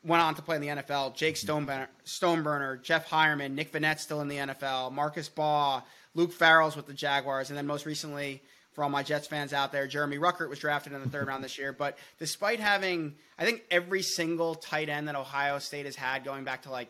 went 0.04 0.22
on 0.22 0.34
to 0.36 0.42
play 0.42 0.56
in 0.56 0.62
the 0.62 0.68
NFL. 0.68 1.16
Jake 1.16 1.34
Stoneburner, 1.34 1.88
Stoneburner 2.06 2.80
Jeff 2.80 3.10
Heuerman, 3.10 3.52
Nick 3.52 3.72
Vannett 3.72 3.98
still 3.98 4.20
in 4.20 4.28
the 4.28 4.36
NFL, 4.36 4.92
Marcus 4.92 5.28
Baugh, 5.28 5.82
Luke 6.14 6.32
Farrell's 6.32 6.76
with 6.76 6.86
the 6.86 6.94
Jaguars, 6.94 7.50
and 7.50 7.58
then 7.58 7.66
most 7.66 7.84
recently 7.84 8.42
for 8.80 8.84
all 8.84 8.88
my 8.88 9.02
Jets 9.02 9.26
fans 9.26 9.52
out 9.52 9.72
there. 9.72 9.86
Jeremy 9.86 10.16
Ruckert 10.16 10.48
was 10.48 10.58
drafted 10.58 10.94
in 10.94 11.02
the 11.02 11.08
third 11.10 11.28
round 11.28 11.44
this 11.44 11.58
year. 11.58 11.70
But 11.70 11.98
despite 12.18 12.60
having, 12.60 13.14
I 13.38 13.44
think 13.44 13.62
every 13.70 14.00
single 14.00 14.54
tight 14.54 14.88
end 14.88 15.06
that 15.06 15.16
Ohio 15.16 15.58
State 15.58 15.84
has 15.84 15.96
had 15.96 16.24
going 16.24 16.44
back 16.44 16.62
to 16.62 16.70
like 16.70 16.88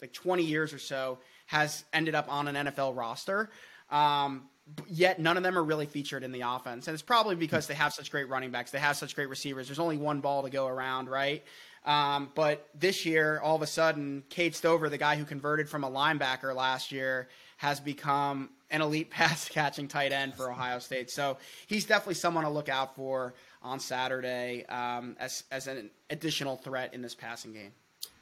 like 0.00 0.14
20 0.14 0.42
years 0.42 0.72
or 0.72 0.78
so 0.78 1.18
has 1.44 1.84
ended 1.92 2.14
up 2.14 2.32
on 2.32 2.48
an 2.48 2.68
NFL 2.68 2.96
roster. 2.96 3.50
Um, 3.90 4.48
yet 4.88 5.20
none 5.20 5.36
of 5.36 5.42
them 5.42 5.58
are 5.58 5.62
really 5.62 5.84
featured 5.84 6.24
in 6.24 6.32
the 6.32 6.40
offense. 6.40 6.88
And 6.88 6.94
it's 6.94 7.02
probably 7.02 7.34
because 7.34 7.66
they 7.66 7.74
have 7.74 7.92
such 7.92 8.10
great 8.10 8.30
running 8.30 8.50
backs. 8.50 8.70
They 8.70 8.78
have 8.78 8.96
such 8.96 9.14
great 9.14 9.28
receivers. 9.28 9.68
There's 9.68 9.78
only 9.78 9.98
one 9.98 10.22
ball 10.22 10.44
to 10.44 10.50
go 10.50 10.66
around, 10.66 11.10
right? 11.10 11.44
Um, 11.84 12.30
but 12.34 12.66
this 12.74 13.04
year, 13.04 13.38
all 13.44 13.56
of 13.56 13.60
a 13.60 13.66
sudden, 13.66 14.24
Cade 14.30 14.54
Stover, 14.54 14.88
the 14.88 14.96
guy 14.96 15.16
who 15.16 15.26
converted 15.26 15.68
from 15.68 15.84
a 15.84 15.90
linebacker 15.90 16.56
last 16.56 16.90
year, 16.90 17.28
has 17.58 17.80
become 17.80 18.48
an 18.70 18.82
elite 18.82 19.10
pass 19.10 19.48
catching 19.48 19.88
tight 19.88 20.12
end 20.12 20.34
for 20.34 20.50
Ohio 20.50 20.78
State. 20.78 21.10
So 21.10 21.38
he's 21.66 21.84
definitely 21.84 22.14
someone 22.14 22.44
to 22.44 22.50
look 22.50 22.68
out 22.68 22.94
for 22.96 23.34
on 23.62 23.80
Saturday 23.80 24.64
um, 24.66 25.16
as 25.18 25.44
as 25.50 25.66
an 25.66 25.90
additional 26.10 26.56
threat 26.56 26.94
in 26.94 27.02
this 27.02 27.14
passing 27.14 27.52
game. 27.52 27.72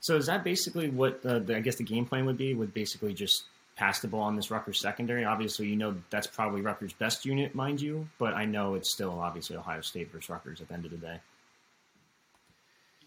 So 0.01 0.17
is 0.17 0.27
that 0.27 0.45
basically 0.45 0.89
what 0.89 1.23
the, 1.23 1.41
the, 1.41 1.57
I 1.57 1.61
guess 1.61 1.77
the 1.77 1.85
game 1.85 2.07
plan 2.07 2.27
would 2.27 2.39
be? 2.39 2.55
Would 2.55 2.73
basically 2.73 3.13
just 3.13 3.45
pass 3.77 4.01
the 4.01 4.09
ball 4.09 4.23
on 4.23 4.37
this 4.37 4.51
Rutgers 4.51 4.81
secondary. 4.81 5.25
Obviously, 5.25 5.67
you 5.67 5.77
know 5.77 5.95
that's 6.11 6.27
probably 6.27 6.63
Rutgers' 6.63 6.93
best 6.93 7.25
unit, 7.25 7.55
mind 7.55 7.81
you, 7.81 8.09
but 8.19 8.35
I 8.35 8.45
know 8.45 8.75
it's 8.75 8.93
still 8.93 9.19
obviously 9.21 9.57
Ohio 9.57 9.81
State 9.83 10.11
versus 10.11 10.31
Rutgers 10.31 10.61
at 10.61 10.69
the 10.69 10.75
end 10.75 10.85
of 10.87 10.91
the 10.91 10.97
day. 10.97 11.21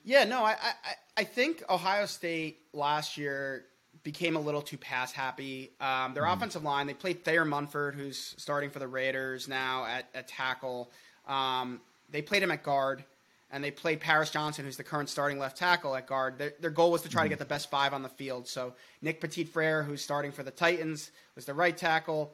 Yeah, 0.04 0.24
no, 0.24 0.44
I, 0.44 0.52
I, 0.52 0.74
I 1.18 1.24
think 1.24 1.64
Ohio 1.70 2.06
State 2.06 2.60
last 2.74 3.18
year 3.18 3.66
became 4.04 4.36
a 4.36 4.40
little 4.40 4.62
too 4.62 4.78
pass 4.78 5.12
happy. 5.12 5.72
Um, 5.80 6.14
their 6.14 6.24
mm. 6.24 6.34
offensive 6.34 6.64
line, 6.64 6.88
they 6.88 6.94
played 6.94 7.24
Thayer 7.24 7.46
Munford, 7.46 7.96
who's 7.96 8.36
starting 8.38 8.70
for 8.70 8.80
the 8.80 8.88
Raiders 8.88 9.48
now 9.48 9.86
at, 9.86 10.10
at 10.14 10.28
tackle. 10.28 10.92
Um, 11.28 11.82
they 12.10 12.22
played 12.22 12.44
him 12.44 12.52
at 12.52 12.64
guard, 12.64 13.04
and 13.52 13.64
they 13.64 13.72
played 13.72 14.00
Paris 14.00 14.32
Johnson, 14.32 14.66
who's 14.66 14.78
the 14.78 14.84
current 14.84 15.10
starting 15.10 15.40
left 15.40 15.58
tackle 15.58 15.96
at 15.96 16.08
guard. 16.08 16.38
Their, 16.38 16.54
their 16.60 16.70
goal 16.70 16.92
was 16.92 17.02
to 17.04 17.10
try 17.10 17.22
mm. 17.22 17.26
to 17.26 17.30
get 17.30 17.40
the 17.40 17.46
best 17.46 17.70
five 17.70 17.94
on 17.94 18.04
the 18.04 18.10
field. 18.10 18.48
So 18.48 18.74
Nick 19.02 19.22
Petit 19.22 19.44
Frere, 19.44 19.84
who's 19.84 20.02
starting 20.02 20.32
for 20.32 20.44
the 20.44 20.52
Titans, 20.52 21.12
was 21.36 21.46
the 21.46 21.54
right 21.54 21.76
tackle. 21.76 22.34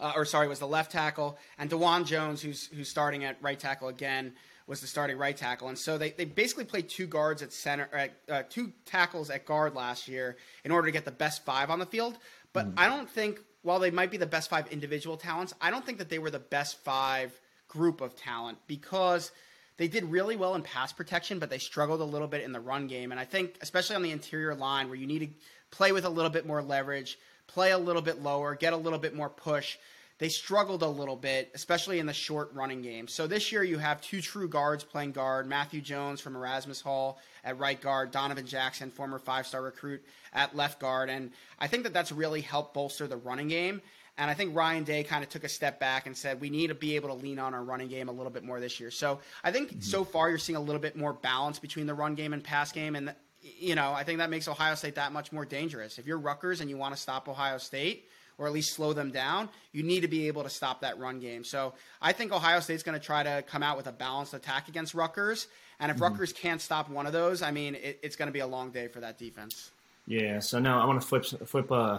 Uh, 0.00 0.12
or 0.16 0.24
sorry, 0.24 0.48
was 0.48 0.58
the 0.58 0.66
left 0.66 0.90
tackle, 0.90 1.38
and 1.58 1.70
Dawand 1.70 2.06
Jones, 2.06 2.42
who's 2.42 2.66
who's 2.74 2.88
starting 2.88 3.22
at 3.22 3.36
right 3.40 3.58
tackle 3.60 3.86
again, 3.86 4.32
was 4.66 4.80
the 4.80 4.86
starting 4.86 5.18
right 5.18 5.36
tackle. 5.36 5.68
And 5.68 5.78
so 5.78 5.98
they, 5.98 6.10
they 6.10 6.24
basically 6.24 6.64
played 6.64 6.88
two 6.88 7.06
guards 7.06 7.42
at 7.42 7.52
center, 7.52 7.88
uh, 8.28 8.42
two 8.48 8.72
tackles 8.84 9.30
at 9.30 9.46
guard 9.46 9.74
last 9.74 10.08
year 10.08 10.36
in 10.64 10.70
order 10.70 10.86
to 10.86 10.92
get 10.92 11.04
the 11.04 11.10
best 11.10 11.44
five 11.44 11.70
on 11.70 11.78
the 11.78 11.86
field. 11.86 12.18
But 12.52 12.66
mm. 12.66 12.74
I 12.76 12.88
don't 12.88 13.08
think, 13.08 13.40
while 13.62 13.78
they 13.78 13.90
might 13.90 14.10
be 14.10 14.16
the 14.16 14.26
best 14.26 14.50
five 14.50 14.66
individual 14.72 15.16
talents, 15.16 15.54
I 15.60 15.70
don't 15.70 15.84
think 15.84 15.98
that 15.98 16.08
they 16.08 16.18
were 16.18 16.30
the 16.30 16.38
best 16.38 16.78
five 16.78 17.38
group 17.68 18.00
of 18.00 18.16
talent 18.16 18.58
because 18.66 19.32
they 19.76 19.88
did 19.88 20.04
really 20.04 20.36
well 20.36 20.54
in 20.54 20.62
pass 20.62 20.92
protection, 20.92 21.38
but 21.38 21.48
they 21.48 21.58
struggled 21.58 22.00
a 22.00 22.04
little 22.04 22.28
bit 22.28 22.42
in 22.42 22.52
the 22.52 22.60
run 22.60 22.86
game. 22.86 23.10
And 23.10 23.20
I 23.20 23.24
think, 23.24 23.56
especially 23.60 23.96
on 23.96 24.02
the 24.02 24.10
interior 24.10 24.54
line, 24.54 24.88
where 24.88 24.96
you 24.96 25.06
need 25.06 25.20
to 25.20 25.28
play 25.70 25.92
with 25.92 26.04
a 26.04 26.10
little 26.10 26.30
bit 26.30 26.46
more 26.46 26.62
leverage, 26.62 27.18
play 27.46 27.70
a 27.70 27.78
little 27.78 28.02
bit 28.02 28.22
lower, 28.22 28.54
get 28.54 28.72
a 28.72 28.76
little 28.76 28.98
bit 28.98 29.14
more 29.14 29.30
push 29.30 29.78
they 30.18 30.28
struggled 30.28 30.82
a 30.82 30.88
little 30.88 31.16
bit, 31.16 31.50
especially 31.54 31.98
in 31.98 32.06
the 32.06 32.12
short 32.12 32.52
running 32.54 32.82
game. 32.82 33.08
So 33.08 33.26
this 33.26 33.50
year 33.50 33.64
you 33.64 33.78
have 33.78 34.00
two 34.00 34.20
true 34.20 34.48
guards 34.48 34.84
playing 34.84 35.12
guard 35.12 35.46
Matthew 35.46 35.80
Jones 35.80 36.20
from 36.20 36.36
Erasmus 36.36 36.80
Hall 36.80 37.18
at 37.44 37.58
right 37.58 37.80
guard, 37.80 38.10
Donovan 38.10 38.46
Jackson, 38.46 38.90
former 38.90 39.18
five 39.18 39.46
star 39.46 39.62
recruit, 39.62 40.02
at 40.32 40.54
left 40.54 40.80
guard. 40.80 41.10
And 41.10 41.30
I 41.58 41.66
think 41.66 41.82
that 41.84 41.92
that's 41.92 42.12
really 42.12 42.40
helped 42.40 42.74
bolster 42.74 43.06
the 43.06 43.16
running 43.16 43.48
game. 43.48 43.82
And 44.18 44.30
I 44.30 44.34
think 44.34 44.54
Ryan 44.54 44.84
Day 44.84 45.04
kind 45.04 45.24
of 45.24 45.30
took 45.30 45.42
a 45.42 45.48
step 45.48 45.80
back 45.80 46.06
and 46.06 46.16
said, 46.16 46.40
we 46.40 46.50
need 46.50 46.66
to 46.66 46.74
be 46.74 46.96
able 46.96 47.08
to 47.08 47.14
lean 47.14 47.38
on 47.38 47.54
our 47.54 47.62
running 47.64 47.88
game 47.88 48.08
a 48.08 48.12
little 48.12 48.30
bit 48.30 48.44
more 48.44 48.60
this 48.60 48.78
year. 48.78 48.90
So 48.90 49.20
I 49.42 49.50
think 49.50 49.70
mm-hmm. 49.70 49.80
so 49.80 50.04
far 50.04 50.28
you're 50.28 50.38
seeing 50.38 50.56
a 50.56 50.60
little 50.60 50.80
bit 50.80 50.96
more 50.96 51.14
balance 51.14 51.58
between 51.58 51.86
the 51.86 51.94
run 51.94 52.14
game 52.14 52.34
and 52.34 52.44
pass 52.44 52.72
game. 52.72 52.94
And, 52.94 53.14
you 53.40 53.74
know, 53.74 53.92
I 53.92 54.04
think 54.04 54.18
that 54.18 54.28
makes 54.28 54.48
Ohio 54.48 54.74
State 54.74 54.96
that 54.96 55.12
much 55.12 55.32
more 55.32 55.46
dangerous. 55.46 55.98
If 55.98 56.06
you're 56.06 56.18
Rutgers 56.18 56.60
and 56.60 56.68
you 56.68 56.76
want 56.76 56.94
to 56.94 57.00
stop 57.00 57.26
Ohio 57.26 57.56
State, 57.56 58.08
or 58.38 58.46
at 58.46 58.52
least 58.52 58.74
slow 58.74 58.92
them 58.92 59.10
down, 59.10 59.48
you 59.72 59.82
need 59.82 60.00
to 60.00 60.08
be 60.08 60.26
able 60.28 60.42
to 60.42 60.50
stop 60.50 60.80
that 60.80 60.98
run 60.98 61.20
game. 61.20 61.44
So 61.44 61.74
I 62.00 62.12
think 62.12 62.32
Ohio 62.32 62.60
State's 62.60 62.82
going 62.82 62.98
to 62.98 63.04
try 63.04 63.22
to 63.22 63.42
come 63.46 63.62
out 63.62 63.76
with 63.76 63.86
a 63.86 63.92
balanced 63.92 64.34
attack 64.34 64.68
against 64.68 64.94
Rutgers. 64.94 65.46
And 65.80 65.90
if 65.90 65.96
mm-hmm. 65.96 66.04
Rutgers 66.04 66.32
can't 66.32 66.60
stop 66.60 66.88
one 66.88 67.06
of 67.06 67.12
those, 67.12 67.42
I 67.42 67.50
mean, 67.50 67.74
it, 67.74 67.98
it's 68.02 68.16
going 68.16 68.28
to 68.28 68.32
be 68.32 68.40
a 68.40 68.46
long 68.46 68.70
day 68.70 68.88
for 68.88 69.00
that 69.00 69.18
defense. 69.18 69.70
Yeah. 70.06 70.40
So 70.40 70.58
now 70.58 70.80
I 70.80 70.86
want 70.86 71.00
to 71.00 71.06
flip, 71.06 71.24
flip, 71.24 71.70
uh, 71.70 71.98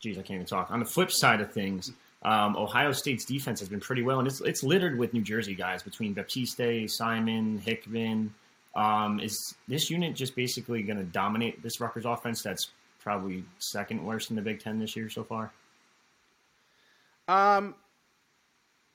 geez, 0.00 0.18
I 0.18 0.22
can't 0.22 0.36
even 0.36 0.46
talk. 0.46 0.70
On 0.70 0.80
the 0.80 0.86
flip 0.86 1.10
side 1.10 1.40
of 1.40 1.52
things, 1.52 1.90
um, 2.22 2.56
Ohio 2.56 2.92
State's 2.92 3.24
defense 3.24 3.60
has 3.60 3.68
been 3.68 3.80
pretty 3.80 4.02
well, 4.02 4.18
and 4.18 4.26
it's, 4.26 4.40
it's 4.40 4.62
littered 4.62 4.98
with 4.98 5.14
New 5.14 5.22
Jersey 5.22 5.54
guys 5.54 5.82
between 5.82 6.14
Baptiste, 6.14 6.88
Simon, 6.88 7.58
Hickman. 7.58 8.34
Um, 8.74 9.20
is 9.20 9.54
this 9.66 9.90
unit 9.90 10.14
just 10.14 10.36
basically 10.36 10.82
going 10.82 10.98
to 10.98 11.04
dominate 11.04 11.62
this 11.62 11.80
Rutgers 11.80 12.04
offense 12.04 12.42
that's 12.42 12.68
probably 13.08 13.42
second 13.58 14.04
worst 14.04 14.28
in 14.28 14.36
the 14.36 14.42
Big 14.42 14.60
Ten 14.60 14.78
this 14.78 14.94
year 14.94 15.08
so 15.08 15.24
far? 15.24 15.50
Um, 17.26 17.74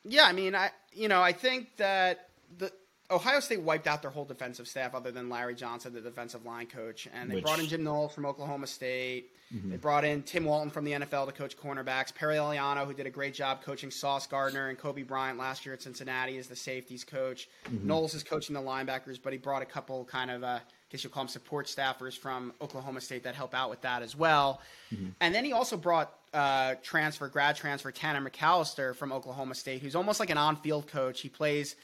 yeah, 0.06 0.26
I 0.26 0.34
mean, 0.34 0.54
I 0.54 0.70
you 0.94 1.08
know, 1.08 1.20
I 1.20 1.32
think 1.32 1.78
that 1.78 2.30
the 2.60 2.72
Ohio 3.10 3.40
State 3.40 3.62
wiped 3.62 3.88
out 3.88 4.04
their 4.04 4.12
whole 4.12 4.24
defensive 4.24 4.68
staff 4.68 4.94
other 4.94 5.10
than 5.10 5.30
Larry 5.30 5.56
Johnson, 5.56 5.96
the 5.96 6.02
defensive 6.02 6.46
line 6.46 6.68
coach, 6.68 7.08
and 7.12 7.28
they 7.28 7.36
Which, 7.36 7.44
brought 7.44 7.60
in 7.60 7.66
Jim 7.66 7.84
Knowles 7.84 8.14
from 8.14 8.28
Oklahoma 8.28 8.68
State. 8.68 9.32
Mm-hmm. 9.52 9.72
They 9.72 9.78
brought 9.78 10.06
in 10.06 10.22
Tim 10.22 10.46
Walton 10.46 10.70
from 10.70 10.86
the 10.86 10.92
NFL 10.92 11.26
to 11.26 11.32
coach 11.32 11.58
cornerbacks. 11.58 12.14
Perry 12.14 12.36
Eliano, 12.36 12.86
who 12.86 12.94
did 12.94 13.08
a 13.08 13.12
great 13.12 13.34
job 13.34 13.64
coaching 13.64 13.90
Sauce 13.90 14.28
Gardner 14.28 14.70
and 14.70 14.78
Coby 14.78 15.06
Bryant 15.06 15.40
last 15.40 15.66
year 15.66 15.74
at 15.74 15.82
Cincinnati, 15.82 16.38
is 16.38 16.48
the 16.48 16.56
safeties 16.56 17.04
coach. 17.04 17.50
Mm-hmm. 17.66 17.88
Knowles 17.88 18.14
is 18.14 18.22
coaching 18.22 18.54
the 18.54 18.62
linebackers, 18.62 19.20
but 19.22 19.34
he 19.34 19.40
brought 19.40 19.64
a 19.64 19.66
couple 19.66 20.06
kind 20.06 20.30
of 20.30 20.44
uh, 20.44 20.60
guess 20.94 21.04
you'll 21.04 21.12
call 21.12 21.24
them 21.24 21.28
support 21.28 21.66
staffers 21.66 22.18
from 22.18 22.54
Oklahoma 22.62 23.02
State 23.02 23.24
that 23.24 23.36
help 23.36 23.54
out 23.54 23.70
with 23.70 23.82
that 23.82 24.02
as 24.04 24.16
well. 24.16 24.62
Mm-hmm. 24.94 25.10
And 25.20 25.36
then 25.36 25.44
he 25.44 25.52
also 25.52 25.76
brought 25.76 26.14
uh, 26.34 26.76
transfer, 26.84 27.28
grad 27.28 27.56
transfer 27.56 27.92
Tanner 27.92 28.22
McAllister 28.22 28.96
from 28.96 29.12
Oklahoma 29.12 29.56
State, 29.56 29.82
who's 29.82 29.96
almost 29.96 30.20
like 30.20 30.30
an 30.30 30.38
on-field 30.38 30.88
coach. 30.88 31.22
He 31.22 31.30
plays 31.30 31.76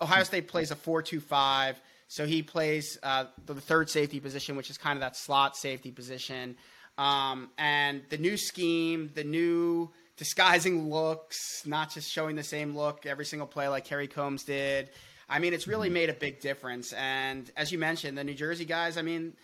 Ohio 0.00 0.24
State 0.24 0.46
plays 0.46 0.70
a 0.70 0.76
four-two-five, 0.76 1.80
so 2.08 2.26
he 2.26 2.42
plays 2.42 2.98
uh, 3.02 3.24
the 3.46 3.54
third 3.54 3.90
safety 3.90 4.20
position, 4.20 4.56
which 4.56 4.70
is 4.70 4.78
kind 4.78 4.96
of 4.96 5.00
that 5.00 5.16
slot 5.16 5.56
safety 5.56 5.90
position. 5.90 6.56
Um, 6.98 7.48
and 7.56 8.02
the 8.10 8.18
new 8.18 8.36
scheme, 8.36 9.10
the 9.14 9.24
new 9.24 9.90
disguising 10.16 10.90
looks, 10.90 11.62
not 11.64 11.92
just 11.94 12.10
showing 12.10 12.36
the 12.36 12.42
same 12.42 12.76
look 12.76 13.06
every 13.06 13.24
single 13.24 13.46
play 13.46 13.68
like 13.68 13.86
Kerry 13.86 14.06
Coombs 14.06 14.44
did. 14.44 14.90
I 15.30 15.38
mean, 15.38 15.54
it's 15.54 15.66
really 15.66 15.88
mm-hmm. 15.88 15.94
made 15.94 16.10
a 16.10 16.14
big 16.14 16.40
difference. 16.40 16.92
And 16.92 17.50
as 17.56 17.70
you 17.70 17.78
mentioned, 17.78 18.18
the 18.18 18.24
New 18.24 18.34
Jersey 18.34 18.64
guys, 18.64 18.98
I 18.98 19.02
mean, 19.02 19.34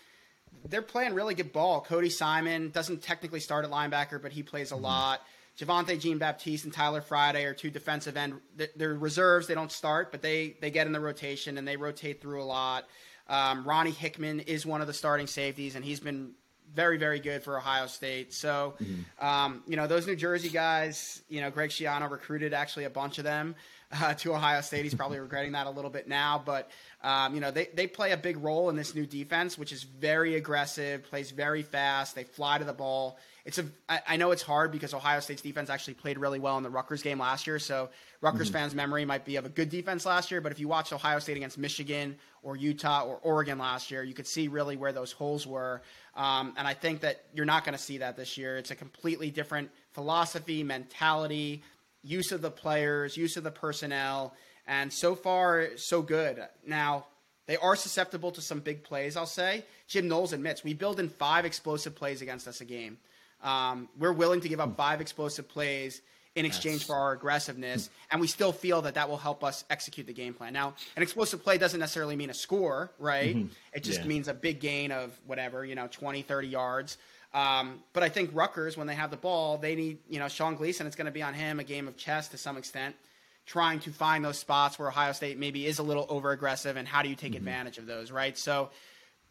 they're 0.69 0.83
playing 0.83 1.15
really 1.15 1.35
good 1.35 1.53
ball. 1.53 1.81
Cody 1.81 2.11
Simon 2.11 2.71
doesn't 2.71 3.03
technically 3.03 3.41
start 3.41 3.65
at 3.65 3.71
linebacker, 3.71 4.21
but 4.21 4.33
he 4.33 4.43
plays 4.43 4.73
a 4.73 4.75
mm-hmm. 4.75 4.85
lot. 4.85 5.21
Javontae 5.59 5.99
Jean-Baptiste 5.99 6.65
and 6.65 6.75
Tyler 6.75 7.01
Friday 7.01 7.45
are 7.45 7.55
two 7.55 7.71
defensive 7.71 8.17
end. 8.17 8.35
They're 8.77 8.95
reserves. 8.95 9.47
They 9.47 9.55
don't 9.55 9.73
start, 9.73 10.11
but 10.11 10.21
they 10.21 10.55
they 10.61 10.71
get 10.71 10.87
in 10.87 10.93
the 10.93 11.01
rotation 11.01 11.57
and 11.57 11.67
they 11.67 11.79
rotate 11.79 12.21
through 12.21 12.43
a 12.43 12.45
lot. 12.45 12.85
Um, 13.29 13.65
Ronnie 13.65 13.91
Hickman 13.91 14.41
is 14.41 14.67
one 14.67 14.83
of 14.83 14.87
the 14.87 14.93
starting 14.93 15.27
safeties, 15.27 15.75
and 15.75 15.83
he's 15.83 15.99
been 15.99 16.33
very, 16.75 16.99
very 16.99 17.21
good 17.21 17.43
for 17.43 17.57
Ohio 17.57 17.87
State. 17.87 18.35
So, 18.35 18.75
mm-hmm. 18.81 19.27
um, 19.27 19.63
you 19.67 19.77
know, 19.77 19.87
those 19.87 20.07
New 20.07 20.15
Jersey 20.15 20.51
guys, 20.51 21.23
you 21.29 21.41
know, 21.41 21.51
Greg 21.51 21.71
Schiano 21.71 22.11
recruited 22.11 22.53
actually 22.53 22.85
a 22.85 22.91
bunch 22.91 23.17
of 23.19 23.25
them 23.25 23.55
uh, 24.03 24.15
to 24.15 24.35
Ohio 24.35 24.61
State. 24.61 24.83
He's 24.83 24.95
probably 24.95 25.19
regretting 25.19 25.53
that 25.53 25.67
a 25.67 25.71
little 25.71 25.91
bit 25.91 26.09
now, 26.09 26.43
but 26.45 26.71
um, 27.03 27.35
you 27.35 27.41
know 27.41 27.51
they, 27.51 27.69
they 27.75 27.87
play 27.87 28.13
a 28.13 28.17
big 28.17 28.37
role 28.39 28.69
in 28.69 28.77
this 28.77 28.95
new 28.95 29.07
defense, 29.07 29.57
which 29.57 29.73
is 29.73 29.85
very 29.85 30.35
aggressive, 30.35 31.05
plays 31.05 31.31
very 31.31 31.63
fast. 31.63 32.15
They 32.15 32.25
fly 32.25 32.59
to 32.59 32.65
the 32.65 32.73
ball. 32.73 33.19
It's 33.45 33.59
a 33.59 33.67
I, 33.89 34.01
I 34.09 34.17
know 34.17 34.33
it's 34.33 34.43
hard 34.43 34.73
because 34.73 34.93
Ohio 34.93 35.21
State's 35.21 35.43
defense 35.43 35.71
actually 35.71 35.95
played 35.95 36.19
really 36.19 36.41
well 36.41 36.57
in 36.57 36.65
the 36.65 36.71
Rutgers 36.71 37.03
game 37.03 37.21
last 37.21 37.47
year. 37.47 37.59
So 37.61 37.91
Rutgers 38.21 38.49
mm-hmm. 38.49 38.57
fans' 38.57 38.75
memory 38.75 39.05
might 39.05 39.25
be 39.25 39.37
of 39.37 39.47
a 39.47 39.49
good 39.49 39.71
defense 39.71 40.05
last 40.05 40.31
year, 40.31 40.41
but 40.41 40.51
if 40.51 40.59
you 40.59 40.67
watched 40.67 40.93
Ohio 40.93 41.21
State 41.21 41.37
against 41.37 41.57
Michigan 41.57 42.17
or 42.43 42.57
Utah 42.57 43.05
or 43.05 43.19
Oregon 43.23 43.59
last 43.59 43.91
year, 43.91 44.03
you 44.03 44.15
could 44.15 44.27
see 44.27 44.49
really 44.49 44.77
where 44.77 44.93
those 44.93 45.13
holes 45.13 45.47
were. 45.47 45.83
Um, 46.17 46.55
and 46.57 46.67
I 46.67 46.75
think 46.75 47.01
that 47.01 47.25
you're 47.35 47.47
not 47.47 47.65
going 47.65 47.77
to 47.77 47.83
see 47.83 47.99
that 47.99 48.17
this 48.17 48.37
year. 48.37 48.57
It's 48.57 48.71
a 48.71 48.75
completely 48.75 49.31
different 49.31 49.71
philosophy, 49.93 50.63
mentality, 50.63 51.63
use 52.07 52.33
of 52.33 52.41
the 52.41 52.51
players, 52.51 53.17
use 53.17 53.37
of 53.37 53.45
the 53.45 53.51
personnel, 53.51 54.35
and 54.67 54.93
so 54.93 55.15
far 55.15 55.77
so 55.77 56.03
good. 56.03 56.43
Now 56.67 57.07
they 57.47 57.57
are 57.57 57.77
susceptible 57.77 58.33
to 58.33 58.41
some 58.41 58.61
big 58.61 58.85
plays. 58.85 59.17
I'll 59.17 59.27
say 59.27 59.65
Jim 59.89 60.09
Knowles 60.09 60.33
admits 60.33 60.65
we 60.65 60.75
build 60.75 61.01
in 61.01 61.09
five 61.09 61.45
explosive 61.45 61.95
plays 61.95 62.23
against 62.23 62.49
us 62.49 62.61
a 62.61 62.65
game. 62.65 62.99
Um, 63.43 63.89
we're 63.99 64.13
willing 64.13 64.41
to 64.41 64.49
give 64.49 64.61
up 64.61 64.77
five 64.77 65.01
explosive 65.01 65.49
plays 65.49 66.01
in 66.35 66.45
exchange 66.45 66.85
for 66.85 66.95
our 66.95 67.13
aggressiveness, 67.13 67.89
and 68.11 68.21
we 68.21 68.27
still 68.27 68.53
feel 68.53 68.83
that 68.83 68.95
that 68.95 69.09
will 69.09 69.17
help 69.17 69.43
us 69.43 69.65
execute 69.71 70.07
the 70.07 70.13
game 70.13 70.35
plan. 70.35 70.53
Now, 70.53 70.75
an 70.95 71.03
explosive 71.03 71.43
play 71.43 71.57
doesn't 71.57 71.81
necessarily 71.81 72.15
mean 72.15 72.29
a 72.29 72.35
score, 72.35 72.93
right? 72.99 73.35
Mm-hmm. 73.35 73.49
It 73.73 73.83
just 73.83 74.01
yeah. 74.03 74.07
means 74.07 74.29
a 74.29 74.35
big 74.35 74.61
gain 74.61 74.93
of 74.93 75.19
whatever, 75.27 75.65
you 75.65 75.75
know, 75.75 75.89
20, 75.91 76.23
30 76.23 76.49
yards. 76.49 76.99
Um, 77.37 77.81
but 77.93 78.03
I 78.03 78.09
think 78.09 78.31
Rutgers, 78.33 78.79
when 78.79 78.87
they 78.87 78.95
have 78.95 79.11
the 79.11 79.19
ball, 79.19 79.59
they 79.59 79.75
need, 79.75 79.99
you 80.09 80.19
know, 80.19 80.27
Sean 80.27 80.57
Gleeson, 80.57 80.87
it's 80.87 80.97
going 80.97 81.05
to 81.05 81.13
be 81.13 81.23
on 81.23 81.35
him, 81.35 81.61
a 81.61 81.65
game 81.65 81.87
of 81.87 81.95
chess 81.99 82.29
to 82.29 82.39
some 82.39 82.57
extent, 82.57 82.97
trying 83.45 83.79
to 83.81 83.91
find 83.91 84.25
those 84.25 84.39
spots 84.39 84.79
where 84.79 84.89
Ohio 84.89 85.13
State 85.13 85.39
maybe 85.39 85.67
is 85.67 85.79
a 85.79 85.83
little 85.83 86.07
over 86.09 86.31
aggressive 86.31 86.79
and 86.79 86.89
how 86.89 87.03
do 87.03 87.11
you 87.11 87.15
take 87.15 87.33
mm-hmm. 87.33 87.47
advantage 87.47 87.77
of 87.77 87.85
those, 87.85 88.11
right? 88.11 88.39
So 88.39 88.71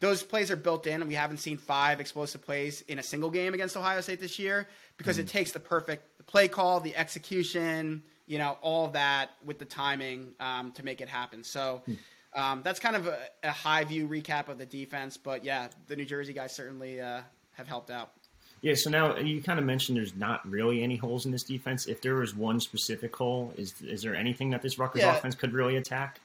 those 0.02 0.22
plays 0.22 0.52
are 0.52 0.56
built 0.56 0.86
in, 0.86 1.02
and 1.02 1.08
we 1.08 1.16
haven't 1.16 1.38
seen 1.38 1.58
five 1.58 2.00
explosive 2.00 2.44
plays 2.44 2.82
in 2.82 3.00
a 3.00 3.04
single 3.04 3.32
game 3.32 3.56
against 3.56 3.76
Ohio 3.76 4.02
State 4.02 4.20
this 4.20 4.38
year 4.38 4.68
because 4.98 5.18
mm-hmm. 5.18 5.26
it 5.26 5.30
takes 5.30 5.54
the 5.54 5.60
perfect 5.60 6.28
play 6.28 6.48
call, 6.48 6.82
the 6.82 6.96
execution, 6.96 8.04
you 8.28 8.38
know, 8.38 8.60
all 8.62 8.90
that 8.90 9.32
with 9.44 9.58
the 9.58 9.66
timing 9.66 10.34
um, 10.40 10.72
to 10.74 10.86
make 10.86 11.02
it 11.02 11.10
happen. 11.10 11.44
So. 11.44 11.82
Mm-hmm. 11.82 11.94
Um, 12.38 12.64
that's 12.66 12.82
kind 12.82 12.98
of 12.98 13.08
a, 13.08 13.18
a, 13.46 13.52
high 13.52 13.86
view 13.86 14.10
recap 14.10 14.50
of 14.50 14.58
the 14.58 14.66
defense, 14.66 15.16
but 15.16 15.46
yeah, 15.46 15.70
the 15.88 15.96
New 15.96 16.04
Jersey 16.04 16.34
guys 16.34 16.54
certainly 16.54 17.00
uh, 17.00 17.22
have 17.58 17.68
helped 17.68 17.90
out. 17.90 18.12
Yeah, 18.62 18.74
so 18.74 18.90
now 18.90 19.18
you 19.18 19.44
kind 19.44 19.60
of 19.60 19.66
mentioned 19.66 19.98
there's 19.98 20.16
not 20.16 20.48
really 20.50 20.82
any 20.82 20.96
holes 20.96 21.26
in 21.26 21.32
this 21.32 21.44
defense. 21.44 21.86
If 21.86 22.02
there 22.02 22.16
was 22.16 22.36
one 22.36 22.60
specific 22.60 23.16
hole, 23.16 23.54
is 23.58 23.76
is 23.82 24.02
there 24.02 24.16
anything 24.16 24.50
that 24.52 24.62
this 24.62 24.80
Rutgers 24.80 25.04
yeah. 25.04 25.16
offense 25.16 25.36
could 25.36 25.54
really 25.54 25.76
attack? 25.76 26.20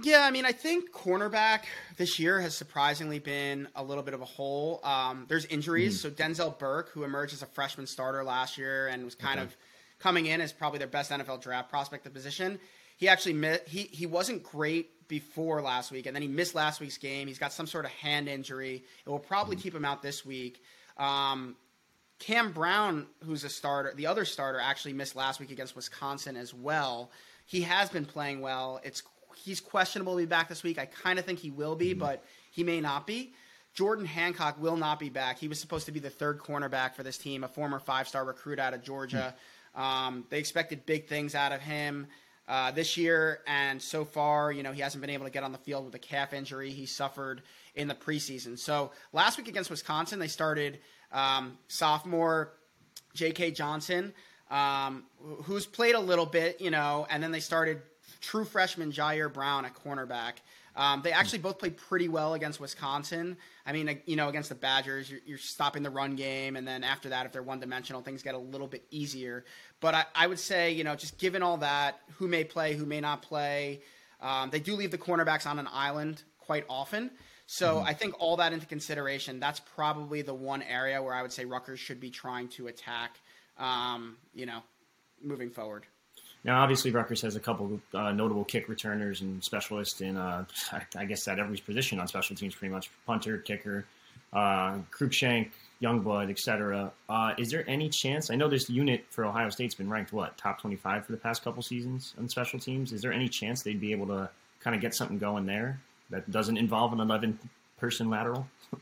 Yeah, 0.00 0.20
I 0.20 0.30
mean, 0.30 0.46
I 0.46 0.52
think 0.52 0.90
cornerback 0.90 1.64
this 1.96 2.18
year 2.18 2.40
has 2.40 2.56
surprisingly 2.56 3.18
been 3.18 3.68
a 3.76 3.82
little 3.82 4.02
bit 4.02 4.14
of 4.14 4.22
a 4.22 4.26
hole. 4.26 4.80
Um, 4.84 5.26
there's 5.28 5.44
injuries, 5.46 5.98
mm-hmm. 5.98 6.14
so 6.14 6.44
Denzel 6.44 6.58
Burke, 6.58 6.88
who 6.90 7.04
emerged 7.04 7.34
as 7.34 7.42
a 7.42 7.46
freshman 7.46 7.86
starter 7.86 8.24
last 8.24 8.56
year 8.56 8.88
and 8.88 9.04
was 9.04 9.14
kind 9.14 9.38
okay. 9.38 9.48
of 9.48 9.56
coming 9.98 10.26
in 10.26 10.40
as 10.40 10.52
probably 10.52 10.78
their 10.78 10.88
best 10.88 11.10
NFL 11.10 11.42
draft 11.42 11.68
prospect 11.68 12.06
of 12.06 12.14
position, 12.14 12.58
he 13.02 13.08
actually 13.08 13.58
he 13.66 13.88
he 13.90 14.06
wasn't 14.06 14.44
great 14.44 15.08
before 15.08 15.60
last 15.60 15.90
week, 15.90 16.06
and 16.06 16.14
then 16.14 16.22
he 16.22 16.28
missed 16.28 16.54
last 16.54 16.80
week's 16.80 16.98
game. 16.98 17.26
He's 17.26 17.40
got 17.40 17.52
some 17.52 17.66
sort 17.66 17.84
of 17.84 17.90
hand 17.90 18.28
injury. 18.28 18.84
It 19.04 19.10
will 19.10 19.18
probably 19.18 19.56
mm-hmm. 19.56 19.62
keep 19.64 19.74
him 19.74 19.84
out 19.84 20.02
this 20.02 20.24
week. 20.24 20.62
Um, 20.96 21.56
Cam 22.20 22.52
Brown, 22.52 23.08
who's 23.24 23.42
a 23.42 23.48
starter, 23.48 23.92
the 23.96 24.06
other 24.06 24.24
starter, 24.24 24.60
actually 24.60 24.92
missed 24.92 25.16
last 25.16 25.40
week 25.40 25.50
against 25.50 25.74
Wisconsin 25.74 26.36
as 26.36 26.54
well. 26.54 27.10
He 27.44 27.62
has 27.62 27.90
been 27.90 28.04
playing 28.04 28.40
well. 28.40 28.80
It's 28.84 29.02
he's 29.36 29.60
questionable 29.60 30.12
to 30.12 30.18
be 30.18 30.26
back 30.26 30.48
this 30.48 30.62
week. 30.62 30.78
I 30.78 30.86
kind 30.86 31.18
of 31.18 31.24
think 31.24 31.40
he 31.40 31.50
will 31.50 31.74
be, 31.74 31.90
mm-hmm. 31.90 31.98
but 31.98 32.24
he 32.52 32.62
may 32.62 32.80
not 32.80 33.04
be. 33.04 33.34
Jordan 33.74 34.06
Hancock 34.06 34.62
will 34.62 34.76
not 34.76 35.00
be 35.00 35.08
back. 35.08 35.40
He 35.40 35.48
was 35.48 35.58
supposed 35.58 35.86
to 35.86 35.92
be 35.92 35.98
the 35.98 36.08
third 36.08 36.38
cornerback 36.38 36.94
for 36.94 37.02
this 37.02 37.18
team, 37.18 37.42
a 37.42 37.48
former 37.48 37.80
five-star 37.80 38.24
recruit 38.24 38.60
out 38.60 38.74
of 38.74 38.84
Georgia. 38.84 39.34
Mm-hmm. 39.76 39.82
Um, 39.82 40.24
they 40.30 40.38
expected 40.38 40.86
big 40.86 41.08
things 41.08 41.34
out 41.34 41.50
of 41.50 41.60
him 41.60 42.06
uh, 42.48 42.70
this 42.70 42.96
year, 42.96 43.40
and 43.46 43.80
so 43.80 44.04
far, 44.04 44.52
you 44.52 44.62
know, 44.62 44.72
he 44.72 44.80
hasn't 44.80 45.00
been 45.00 45.10
able 45.10 45.24
to 45.24 45.30
get 45.30 45.42
on 45.42 45.52
the 45.52 45.58
field 45.58 45.84
with 45.84 45.94
a 45.94 45.98
calf 45.98 46.32
injury 46.32 46.70
he 46.70 46.86
suffered 46.86 47.42
in 47.74 47.88
the 47.88 47.94
preseason. 47.94 48.58
So 48.58 48.90
last 49.12 49.38
week 49.38 49.48
against 49.48 49.70
Wisconsin, 49.70 50.18
they 50.18 50.28
started 50.28 50.80
um, 51.12 51.58
sophomore 51.68 52.52
J.K. 53.14 53.52
Johnson, 53.52 54.12
um, 54.50 55.04
who's 55.44 55.66
played 55.66 55.94
a 55.94 56.00
little 56.00 56.26
bit, 56.26 56.60
you 56.60 56.70
know, 56.70 57.06
and 57.10 57.22
then 57.22 57.30
they 57.32 57.40
started 57.40 57.80
true 58.22 58.44
freshman 58.44 58.92
Jyaire 58.92 59.32
Brown 59.32 59.66
at 59.66 59.74
cornerback. 59.74 60.34
Um, 60.74 61.02
they 61.02 61.12
actually 61.12 61.40
both 61.40 61.58
played 61.58 61.76
pretty 61.76 62.08
well 62.08 62.32
against 62.32 62.58
Wisconsin. 62.58 63.36
I 63.66 63.72
mean, 63.72 64.00
you 64.06 64.16
know, 64.16 64.30
against 64.30 64.48
the 64.48 64.54
Badgers, 64.54 65.10
you're, 65.10 65.20
you're 65.26 65.38
stopping 65.38 65.82
the 65.82 65.90
run 65.90 66.16
game, 66.16 66.56
and 66.56 66.66
then 66.66 66.82
after 66.82 67.10
that, 67.10 67.26
if 67.26 67.32
they're 67.32 67.42
one 67.42 67.60
dimensional, 67.60 68.00
things 68.00 68.22
get 68.22 68.34
a 68.34 68.38
little 68.38 68.66
bit 68.66 68.84
easier. 68.90 69.44
But 69.80 69.94
I, 69.94 70.04
I, 70.14 70.26
would 70.28 70.38
say, 70.38 70.72
you 70.72 70.82
know, 70.82 70.94
just 70.94 71.18
given 71.18 71.42
all 71.42 71.58
that, 71.58 72.00
who 72.16 72.26
may 72.26 72.44
play, 72.44 72.74
who 72.74 72.86
may 72.86 73.00
not 73.00 73.20
play, 73.20 73.82
um, 74.22 74.48
they 74.48 74.60
do 74.60 74.74
leave 74.74 74.90
the 74.90 74.98
cornerbacks 74.98 75.46
on 75.46 75.58
an 75.58 75.68
island 75.70 76.22
quite 76.38 76.64
often. 76.70 77.10
So 77.46 77.76
mm-hmm. 77.76 77.86
I 77.86 77.92
think 77.92 78.14
all 78.18 78.36
that 78.38 78.54
into 78.54 78.64
consideration, 78.64 79.40
that's 79.40 79.60
probably 79.60 80.22
the 80.22 80.32
one 80.32 80.62
area 80.62 81.02
where 81.02 81.12
I 81.12 81.20
would 81.20 81.32
say 81.32 81.44
Rutgers 81.44 81.80
should 81.80 82.00
be 82.00 82.08
trying 82.08 82.48
to 82.50 82.68
attack, 82.68 83.20
um, 83.58 84.16
you 84.32 84.46
know, 84.46 84.60
moving 85.22 85.50
forward. 85.50 85.84
Now, 86.44 86.60
obviously, 86.62 86.90
Rutgers 86.90 87.22
has 87.22 87.36
a 87.36 87.40
couple 87.40 87.80
uh, 87.94 88.10
notable 88.12 88.44
kick 88.44 88.68
returners 88.68 89.20
and 89.20 89.42
specialists 89.42 90.00
in, 90.00 90.16
uh, 90.16 90.44
I 90.96 91.04
guess, 91.04 91.28
at 91.28 91.38
every 91.38 91.58
position 91.58 92.00
on 92.00 92.08
special 92.08 92.34
teams, 92.34 92.54
pretty 92.54 92.74
much 92.74 92.90
punter, 93.06 93.38
kicker, 93.38 93.84
uh, 94.32 94.78
Cruikshank, 94.90 95.50
Youngblood, 95.80 96.30
etc. 96.30 96.90
Uh, 97.08 97.34
is 97.38 97.50
there 97.50 97.68
any 97.68 97.88
chance? 97.88 98.30
I 98.30 98.34
know 98.34 98.48
this 98.48 98.68
unit 98.68 99.04
for 99.10 99.24
Ohio 99.24 99.50
State's 99.50 99.74
been 99.74 99.90
ranked 99.90 100.12
what 100.12 100.36
top 100.36 100.60
twenty-five 100.60 101.04
for 101.06 101.12
the 101.12 101.18
past 101.18 101.44
couple 101.44 101.62
seasons 101.62 102.14
on 102.18 102.28
special 102.28 102.58
teams. 102.58 102.92
Is 102.92 103.02
there 103.02 103.12
any 103.12 103.28
chance 103.28 103.62
they'd 103.62 103.80
be 103.80 103.92
able 103.92 104.06
to 104.06 104.30
kind 104.60 104.74
of 104.74 104.82
get 104.82 104.94
something 104.94 105.18
going 105.18 105.46
there 105.46 105.80
that 106.10 106.30
doesn't 106.30 106.56
involve 106.56 106.92
an 106.92 107.00
eleven-person 107.00 108.10
lateral? 108.10 108.48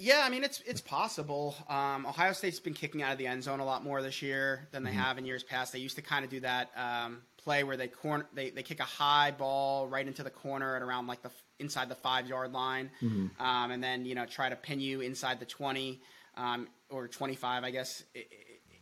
Yeah, 0.00 0.22
I 0.24 0.30
mean 0.30 0.44
it's 0.44 0.62
it's 0.62 0.80
possible. 0.80 1.54
Um, 1.68 2.06
Ohio 2.06 2.32
State's 2.32 2.58
been 2.58 2.74
kicking 2.74 3.02
out 3.02 3.12
of 3.12 3.18
the 3.18 3.26
end 3.26 3.44
zone 3.44 3.60
a 3.60 3.64
lot 3.64 3.84
more 3.84 4.00
this 4.00 4.22
year 4.22 4.66
than 4.72 4.82
they 4.82 4.90
mm-hmm. 4.90 4.98
have 4.98 5.18
in 5.18 5.26
years 5.26 5.42
past. 5.42 5.72
They 5.72 5.78
used 5.78 5.96
to 5.96 6.02
kind 6.02 6.24
of 6.24 6.30
do 6.30 6.40
that 6.40 6.70
um, 6.74 7.18
play 7.36 7.64
where 7.64 7.76
they 7.76 7.88
corner 7.88 8.26
they, 8.32 8.50
they 8.50 8.62
kick 8.62 8.80
a 8.80 8.84
high 8.84 9.30
ball 9.30 9.86
right 9.86 10.06
into 10.06 10.22
the 10.22 10.30
corner 10.30 10.74
at 10.74 10.82
around 10.82 11.06
like 11.06 11.22
the 11.22 11.30
inside 11.58 11.90
the 11.90 11.94
five 11.94 12.26
yard 12.26 12.52
line, 12.52 12.90
mm-hmm. 13.02 13.42
um, 13.42 13.70
and 13.70 13.84
then 13.84 14.06
you 14.06 14.14
know 14.14 14.24
try 14.24 14.48
to 14.48 14.56
pin 14.56 14.80
you 14.80 15.02
inside 15.02 15.38
the 15.38 15.46
twenty 15.46 16.00
um, 16.36 16.66
or 16.88 17.06
twenty 17.06 17.36
five, 17.36 17.62
I 17.62 17.70
guess, 17.70 18.02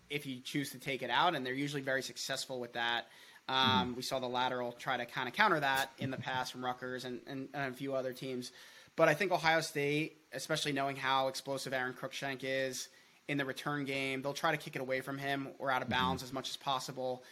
if 0.09 0.25
you 0.25 0.41
choose 0.41 0.71
to 0.71 0.79
take 0.79 1.03
it 1.03 1.11
out. 1.11 1.35
And 1.35 1.45
they're 1.45 1.53
usually 1.53 1.83
very 1.83 2.03
successful 2.03 2.61
with 2.61 2.75
that. 2.75 3.07
Um, 3.49 3.57
mm-hmm. 3.57 3.95
We 3.97 4.03
saw 4.03 4.21
the 4.21 4.29
lateral 4.29 4.73
try 4.73 4.97
to 4.97 5.07
kind 5.07 5.27
of 5.27 5.35
counter 5.35 5.59
that 5.59 5.91
in 5.99 6.11
the 6.11 6.19
past 6.19 6.53
from 6.53 6.65
Rutgers 6.65 7.05
and, 7.05 7.21
and, 7.27 7.49
and 7.55 7.73
a 7.73 7.77
few 7.77 7.95
other 7.95 8.13
teams. 8.13 8.53
But 8.95 9.09
I 9.09 9.15
think 9.15 9.33
Ohio 9.33 9.61
State, 9.61 10.18
especially 10.33 10.73
knowing 10.73 10.97
how 10.97 11.29
explosive 11.29 11.73
Aaron 11.73 11.95
Cruikshank 11.95 12.41
is 12.43 12.89
in 13.29 13.39
the 13.39 13.45
return 13.45 13.85
game, 13.85 14.23
they'll 14.23 14.33
try 14.33 14.51
to 14.51 14.57
kick 14.57 14.75
it 14.77 14.81
away 14.83 15.01
from 15.01 15.19
him 15.19 15.49
or 15.59 15.71
out 15.71 15.83
of 15.83 15.89
mm-hmm. 15.89 15.99
bounds 15.99 16.23
mm-hmm. 16.23 16.29
as 16.29 16.33
much 16.33 16.49
as 16.49 16.57
possible. 16.57 17.23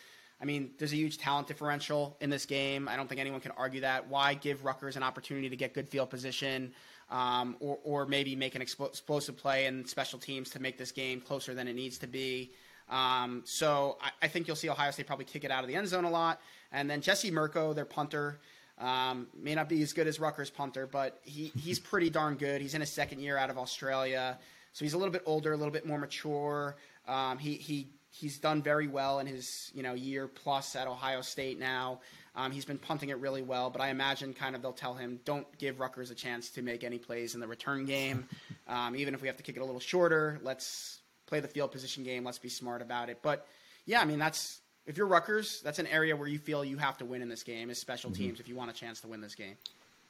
I 0.41 0.45
mean, 0.45 0.73
there's 0.79 0.93
a 0.93 0.97
huge 0.97 1.17
talent 1.17 1.49
differential 1.49 2.17
in 2.21 2.29
this 2.29 2.45
game. 2.45 2.88
I 2.88 2.97
don't 2.97 3.09
think 3.09 3.21
anyone 3.21 3.41
can 3.41 3.53
argue 3.53 3.81
that. 3.81 4.09
Why 4.09 4.35
give 4.35 4.65
Rutgers 4.65 4.97
an 4.97 5.03
opportunity 5.03 5.49
to 5.49 5.57
get 5.57 5.73
good 5.73 5.88
field 5.88 6.11
position 6.11 6.75
um, 7.11 7.57
or, 7.61 7.79
or 7.85 8.07
maybe 8.07 8.37
make 8.37 8.55
an 8.55 8.61
explosive 8.61 9.37
play 9.37 9.65
in 9.65 9.87
special 9.87 10.19
teams 10.19 10.50
to 10.50 10.61
make 10.61 10.76
this 10.76 10.93
game 10.93 11.23
closer 11.23 11.55
than 11.55 11.69
it 11.69 11.75
needs 11.75 11.97
to 11.99 12.07
be? 12.07 12.53
Um, 12.91 13.43
so 13.47 13.97
I, 14.00 14.11
I, 14.23 14.29
think 14.29 14.47
you'll 14.47 14.55
see 14.55 14.69
Ohio 14.71 14.93
State 14.93 15.09
probably 15.09 15.25
kick 15.25 15.43
it 15.43 15.50
out 15.50 15.65
of 15.65 15.69
the 15.69 15.75
end 15.75 15.88
zone 15.88 16.05
a 16.05 16.11
lot. 16.11 16.41
And 16.71 16.88
then 16.88 17.00
Jesse 17.00 17.33
Mirco, 17.33 17.73
their 17.73 17.85
punter, 17.85 18.38
um, 18.78 19.28
may 19.35 19.54
not 19.54 19.68
be 19.68 19.83
as 19.83 19.92
good 19.92 20.06
as 20.06 20.21
Rutgers 20.21 20.50
punter, 20.50 20.87
but 20.87 21.21
he, 21.23 21.52
he's 21.56 21.78
pretty 21.78 22.11
darn 22.11 22.37
good. 22.37 22.61
He's 22.61 22.75
in 22.75 22.80
his 22.80 22.90
second 22.90 23.21
year 23.21 23.38
out 23.38 23.50
of 23.50 23.59
Australia, 23.59 24.38
so 24.73 24.85
he's 24.85 24.95
a 24.95 24.99
little 24.99 25.12
bit 25.12 25.23
older, 25.25 25.52
a 25.52 25.56
little 25.56 25.73
bit 25.73 25.87
more 25.87 25.99
mature. 25.99 26.76
Um, 27.09 27.38
he 27.38 27.54
he 27.54 27.88
he's 28.11 28.38
done 28.38 28.62
very 28.62 28.87
well 28.87 29.18
in 29.18 29.26
his 29.26 29.71
you 29.75 29.83
know 29.83 29.95
year 29.95 30.28
plus 30.28 30.76
at 30.76 30.87
Ohio 30.87 31.23
State 31.23 31.59
now. 31.59 32.00
Um, 32.35 32.52
he's 32.52 32.66
been 32.66 32.76
punting 32.76 33.09
it 33.09 33.18
really 33.18 33.40
well, 33.40 33.71
but 33.71 33.80
I 33.80 33.88
imagine 33.88 34.35
kind 34.35 34.54
of 34.54 34.61
they'll 34.61 34.73
tell 34.73 34.92
him 34.92 35.21
don't 35.25 35.47
give 35.56 35.80
Rutgers 35.80 36.11
a 36.11 36.14
chance 36.14 36.50
to 36.50 36.62
make 36.62 36.85
any 36.85 36.99
plays 36.99 37.35
in 37.35 37.40
the 37.40 37.49
return 37.49 37.87
game. 37.87 38.28
Um, 38.68 38.97
even 38.97 39.14
if 39.14 39.23
we 39.23 39.28
have 39.28 39.37
to 39.37 39.45
kick 39.45 39.56
it 39.56 39.61
a 39.61 39.64
little 39.64 39.80
shorter, 39.80 40.40
let's 40.42 40.99
play 41.26 41.38
the 41.38 41.47
field 41.47 41.71
position 41.71 42.02
game. 42.02 42.25
Let's 42.25 42.40
be 42.40 42.49
smart 42.49 42.83
about 42.83 43.09
it. 43.09 43.21
But 43.23 43.47
yeah, 43.87 44.00
I 44.00 44.04
mean 44.04 44.18
that's 44.18 44.61
if 44.87 44.97
you're 44.97 45.07
Rutgers, 45.07 45.61
that's 45.62 45.78
an 45.78 45.87
area 45.88 46.16
where 46.16 46.28
you 46.28 46.38
feel 46.38 46.64
you 46.64 46.78
have 46.78 46.97
to 46.99 47.05
win 47.05 47.23
in 47.23 47.28
this 47.28 47.43
game 47.43 47.71
is 47.71 47.78
special 47.78 48.11
mm-hmm. 48.11 48.23
teams 48.23 48.40
if 48.40 48.49
you 48.49 48.55
want 48.55 48.71
a 48.71 48.75
chance 48.75 49.00
to 49.00 49.09
win 49.09 49.21
this 49.21 49.35
game. 49.35 49.57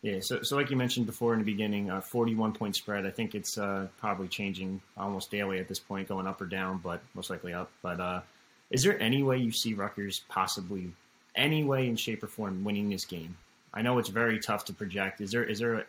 Yeah, 0.02 0.21
so, 0.21 0.42
so 0.42 0.56
like 0.56 0.71
you 0.71 0.76
mentioned 0.76 1.06
before 1.06 1.33
in 1.33 1.38
the 1.38 1.45
beginning, 1.45 1.90
uh, 1.90 2.00
41 2.00 2.52
point 2.52 2.76
spread. 2.76 3.06
I 3.06 3.11
think 3.11 3.35
it's 3.35 3.59
uh, 3.59 3.88
probably 3.99 4.28
changing 4.28 4.80
almost 4.97 5.30
daily 5.30 5.59
at 5.59 5.68
this 5.68 5.78
point, 5.78 6.09
going 6.09 6.26
up 6.26 6.40
or 6.40 6.47
down, 6.47 6.80
but 6.83 7.02
most 7.14 7.30
likely 7.30 7.54
up. 7.54 7.71
But 7.82 7.99
uh, 7.99 8.21
is 8.71 8.82
there 8.82 9.00
any 9.00 9.23
way 9.23 9.39
you 9.39 9.50
see 9.50 9.75
Rutgers 9.75 10.23
possibly, 10.28 10.93
any 11.34 11.65
way 11.65 11.89
in 11.89 11.97
shape 11.97 12.23
or 12.23 12.26
form, 12.26 12.62
winning 12.62 12.91
this 12.91 13.04
game? 13.04 13.36
I 13.73 13.82
know 13.82 13.99
it's 13.99 14.08
very 14.08 14.39
tough 14.39 14.67
to 14.67 14.73
project. 14.73 15.21
Is 15.21 15.30
there 15.30 15.45
is 15.45 15.58
there 15.58 15.75
a, 15.75 15.84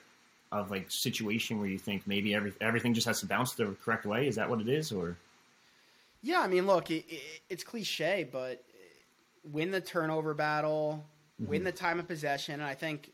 a 0.52 0.62
like 0.64 0.90
situation 0.90 1.60
where 1.60 1.70
you 1.70 1.78
think 1.78 2.08
maybe 2.08 2.34
every, 2.34 2.54
everything 2.62 2.94
just 2.94 3.08
has 3.08 3.20
to 3.20 3.26
bounce 3.26 3.54
the 3.54 3.76
correct 3.84 4.06
way? 4.06 4.28
Is 4.28 4.36
that 4.36 4.50
what 4.50 4.62
it 4.62 4.70
is, 4.70 4.92
or? 4.92 5.18
Yeah, 6.24 6.42
I 6.42 6.48
mean, 6.48 6.66
look, 6.66 6.90
it, 6.90 7.06
it, 7.08 7.22
it's 7.50 7.64
cliche, 7.64 8.28
but 8.30 8.64
win 9.52 9.72
the 9.72 9.82
turnover 9.82 10.34
battle, 10.34 11.06
mm-hmm. 11.42 11.52
win 11.52 11.64
the 11.64 11.72
time 11.72 12.00
of 12.00 12.08
possession. 12.08 12.56
And 12.56 12.64
I 12.64 12.76
think 12.76 13.12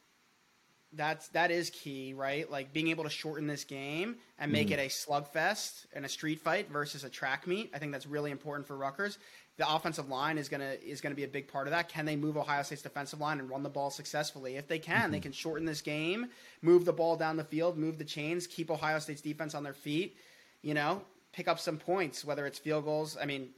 that's 0.96 1.30
that 1.30 1.52
is 1.52 1.70
key, 1.70 2.14
right? 2.14 2.50
Like 2.50 2.74
being 2.74 2.90
able 2.90 3.04
to 3.04 3.10
shorten 3.10 3.48
this 3.48 3.64
game 3.64 4.16
and 4.38 4.52
make 4.52 4.68
mm-hmm. 4.68 4.80
it 4.80 4.86
a 4.86 4.90
slugfest 4.90 5.86
and 5.94 6.06
a 6.06 6.10
street 6.10 6.40
fight 6.40 6.70
versus 6.70 7.04
a 7.04 7.10
track 7.10 7.48
meet. 7.48 7.72
I 7.74 7.80
think 7.80 7.92
that's 7.92 8.06
really 8.06 8.32
important 8.32 8.68
for 8.68 8.78
Rutgers. 8.78 9.18
The 9.58 9.72
offensive 9.72 10.10
line 10.10 10.38
is 10.38 10.50
gonna 10.50 10.76
is 10.84 11.02
gonna 11.02 11.16
be 11.16 11.24
a 11.24 11.28
big 11.28 11.48
part 11.48 11.68
of 11.68 11.72
that. 11.72 11.90
Can 11.90 12.06
they 12.06 12.16
move 12.16 12.38
Ohio 12.38 12.64
State's 12.64 12.82
defensive 12.82 13.20
line 13.20 13.40
and 13.40 13.50
run 13.50 13.64
the 13.64 13.70
ball 13.70 13.90
successfully? 13.90 14.56
If 14.56 14.68
they 14.68 14.80
can, 14.80 15.04
mm-hmm. 15.04 15.12
they 15.12 15.20
can 15.20 15.32
shorten 15.32 15.66
this 15.66 15.82
game, 15.82 16.28
move 16.62 16.86
the 16.86 16.94
ball 16.94 17.16
down 17.16 17.38
the 17.38 17.44
field, 17.44 17.78
move 17.78 17.98
the 17.98 18.06
chains, 18.06 18.48
keep 18.48 18.72
Ohio 18.72 19.00
State's 19.00 19.22
defense 19.22 19.56
on 19.56 19.64
their 19.64 19.74
feet. 19.74 20.18
You 20.62 20.74
know, 20.74 21.02
pick 21.34 21.48
up 21.48 21.60
some 21.60 21.78
points, 21.78 22.24
whether 22.24 22.46
it's 22.46 22.60
field 22.60 22.86
goals. 22.86 23.18
I 23.20 23.26
mean, 23.26 23.50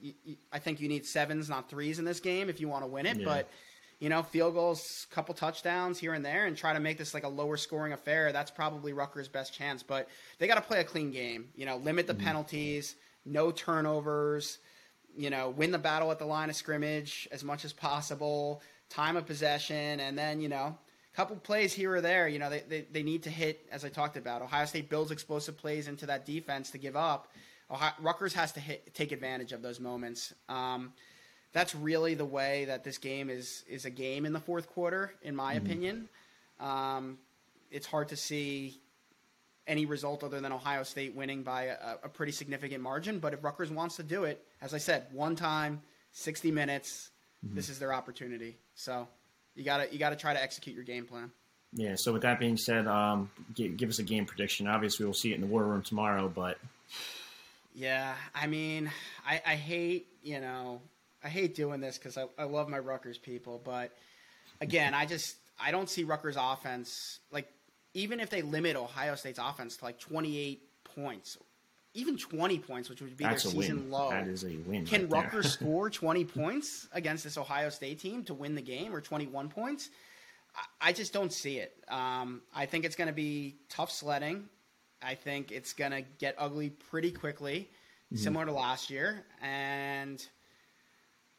I 0.51 0.59
think 0.59 0.79
you 0.79 0.87
need 0.87 1.05
sevens, 1.05 1.49
not 1.49 1.69
threes 1.69 1.99
in 1.99 2.05
this 2.05 2.19
game 2.19 2.49
if 2.49 2.59
you 2.59 2.67
want 2.67 2.83
to 2.83 2.87
win 2.87 3.05
it. 3.05 3.17
Yeah. 3.17 3.25
But 3.25 3.49
you 3.99 4.09
know, 4.09 4.23
field 4.23 4.55
goals, 4.55 5.07
couple 5.11 5.33
touchdowns 5.35 5.99
here 5.99 6.13
and 6.13 6.25
there, 6.25 6.45
and 6.45 6.57
try 6.57 6.73
to 6.73 6.79
make 6.79 6.97
this 6.97 7.13
like 7.13 7.23
a 7.23 7.29
lower 7.29 7.57
scoring 7.57 7.93
affair. 7.93 8.31
That's 8.31 8.51
probably 8.51 8.91
Rutgers' 8.93 9.27
best 9.27 9.53
chance. 9.53 9.83
But 9.83 10.09
they 10.39 10.47
got 10.47 10.55
to 10.55 10.61
play 10.61 10.79
a 10.79 10.83
clean 10.83 11.11
game. 11.11 11.49
You 11.55 11.65
know, 11.65 11.77
limit 11.77 12.07
the 12.07 12.13
mm-hmm. 12.13 12.25
penalties, 12.25 12.95
no 13.25 13.51
turnovers. 13.51 14.57
You 15.17 15.29
know, 15.29 15.49
win 15.49 15.71
the 15.71 15.79
battle 15.79 16.11
at 16.11 16.19
the 16.19 16.25
line 16.25 16.49
of 16.49 16.57
scrimmage 16.57 17.27
as 17.31 17.43
much 17.43 17.63
as 17.63 17.71
possible. 17.71 18.61
Time 18.89 19.15
of 19.15 19.25
possession, 19.25 19.99
and 19.99 20.17
then 20.17 20.41
you 20.41 20.49
know 20.49 20.77
couple 21.15 21.35
plays 21.37 21.73
here 21.73 21.95
or 21.95 22.01
there, 22.01 22.27
you 22.27 22.39
know, 22.39 22.49
they, 22.49 22.63
they, 22.67 22.81
they, 22.91 23.01
need 23.01 23.23
to 23.23 23.29
hit, 23.29 23.65
as 23.71 23.85
I 23.85 23.89
talked 23.89 24.17
about. 24.17 24.41
Ohio 24.41 24.65
State 24.65 24.89
builds 24.89 25.11
explosive 25.11 25.57
plays 25.57 25.87
into 25.87 26.05
that 26.07 26.25
defense 26.25 26.71
to 26.71 26.77
give 26.77 26.97
up. 26.97 27.31
Ohio, 27.69 27.91
Rutgers 27.99 28.33
has 28.33 28.51
to 28.53 28.59
hit, 28.59 28.93
take 28.93 29.11
advantage 29.11 29.51
of 29.51 29.61
those 29.61 29.79
moments. 29.79 30.33
Um, 30.49 30.93
that's 31.53 31.73
really 31.73 32.13
the 32.13 32.25
way 32.25 32.65
that 32.65 32.83
this 32.83 32.97
game 32.97 33.29
is 33.29 33.63
is 33.67 33.85
a 33.85 33.89
game 33.89 34.25
in 34.25 34.33
the 34.33 34.39
fourth 34.39 34.67
quarter, 34.69 35.13
in 35.21 35.35
my 35.35 35.55
mm-hmm. 35.55 35.65
opinion. 35.65 36.09
Um, 36.59 37.17
it's 37.71 37.87
hard 37.87 38.09
to 38.09 38.17
see 38.17 38.79
any 39.67 39.85
result 39.85 40.23
other 40.23 40.39
than 40.39 40.51
Ohio 40.51 40.83
State 40.83 41.15
winning 41.15 41.43
by 41.43 41.63
a, 41.63 41.95
a, 42.03 42.09
pretty 42.09 42.31
significant 42.31 42.83
margin. 42.83 43.19
But 43.19 43.33
if 43.33 43.43
Rutgers 43.43 43.71
wants 43.71 43.95
to 43.95 44.03
do 44.03 44.25
it, 44.25 44.45
as 44.61 44.73
I 44.73 44.77
said, 44.77 45.07
one 45.11 45.35
time, 45.35 45.81
sixty 46.11 46.51
minutes, 46.51 47.09
mm-hmm. 47.43 47.55
this 47.55 47.69
is 47.69 47.79
their 47.79 47.93
opportunity. 47.93 48.57
So 48.75 49.07
you 49.55 49.63
gotta 49.63 49.87
you 49.91 49.97
gotta 49.97 50.15
try 50.15 50.33
to 50.33 50.41
execute 50.41 50.75
your 50.75 50.85
game 50.85 51.05
plan. 51.05 51.31
Yeah. 51.73 51.95
So 51.95 52.13
with 52.13 52.21
that 52.21 52.39
being 52.39 52.57
said, 52.57 52.87
um, 52.87 53.29
give, 53.53 53.75
give 53.77 53.89
us 53.89 53.99
a 53.99 54.03
game 54.03 54.25
prediction. 54.25 54.67
Obviously, 54.67 55.05
we'll 55.05 55.13
see 55.13 55.31
it 55.31 55.35
in 55.35 55.41
the 55.41 55.47
war 55.47 55.63
room 55.63 55.81
tomorrow, 55.81 56.31
but 56.33 56.57
yeah, 57.75 58.15
I 58.33 58.47
mean, 58.47 58.89
I, 59.27 59.41
I 59.45 59.55
hate 59.55 60.07
you 60.23 60.39
know 60.39 60.81
I 61.23 61.27
hate 61.27 61.55
doing 61.55 61.81
this 61.81 61.97
because 61.97 62.17
I, 62.17 62.25
I 62.37 62.45
love 62.45 62.69
my 62.69 62.79
Rutgers 62.79 63.17
people, 63.17 63.61
but 63.63 63.91
again, 64.61 64.93
I 64.93 65.05
just 65.05 65.35
I 65.59 65.71
don't 65.71 65.89
see 65.89 66.03
Rutgers 66.03 66.37
offense 66.39 67.19
like 67.31 67.47
even 67.93 68.19
if 68.19 68.29
they 68.29 68.41
limit 68.41 68.75
Ohio 68.75 69.15
State's 69.15 69.39
offense 69.39 69.77
to 69.77 69.85
like 69.85 69.99
28 69.99 70.61
points, 70.83 71.37
even 71.93 72.17
20 72.17 72.59
points, 72.59 72.89
which 72.89 73.01
would 73.01 73.17
be 73.17 73.23
That's 73.23 73.43
their 73.43 73.53
season 73.53 73.83
win. 73.83 73.91
low. 73.91 74.09
That 74.09 74.27
is 74.27 74.43
a 74.43 74.57
win. 74.67 74.85
Can 74.85 75.07
right 75.09 75.23
Rutgers 75.23 75.53
score 75.59 75.89
20 75.89 76.25
points 76.25 76.87
against 76.91 77.23
this 77.23 77.37
Ohio 77.37 77.69
State 77.69 77.99
team 77.99 78.23
to 78.25 78.33
win 78.33 78.55
the 78.55 78.61
game 78.61 78.93
or 78.93 79.01
21 79.01 79.49
points? 79.49 79.89
I, 80.55 80.89
I 80.89 80.93
just 80.93 81.13
don't 81.13 81.31
see 81.31 81.57
it. 81.57 81.73
Um, 81.87 82.41
I 82.53 82.65
think 82.65 82.85
it's 82.85 82.97
going 82.97 83.07
to 83.07 83.13
be 83.13 83.55
tough 83.69 83.91
sledding. 83.91 84.49
I 85.05 85.15
think 85.15 85.51
it's 85.51 85.73
going 85.73 85.91
to 85.91 86.01
get 86.19 86.35
ugly 86.37 86.69
pretty 86.69 87.11
quickly, 87.11 87.69
mm-hmm. 88.07 88.17
similar 88.17 88.45
to 88.45 88.51
last 88.51 88.89
year. 88.89 89.23
And 89.41 90.25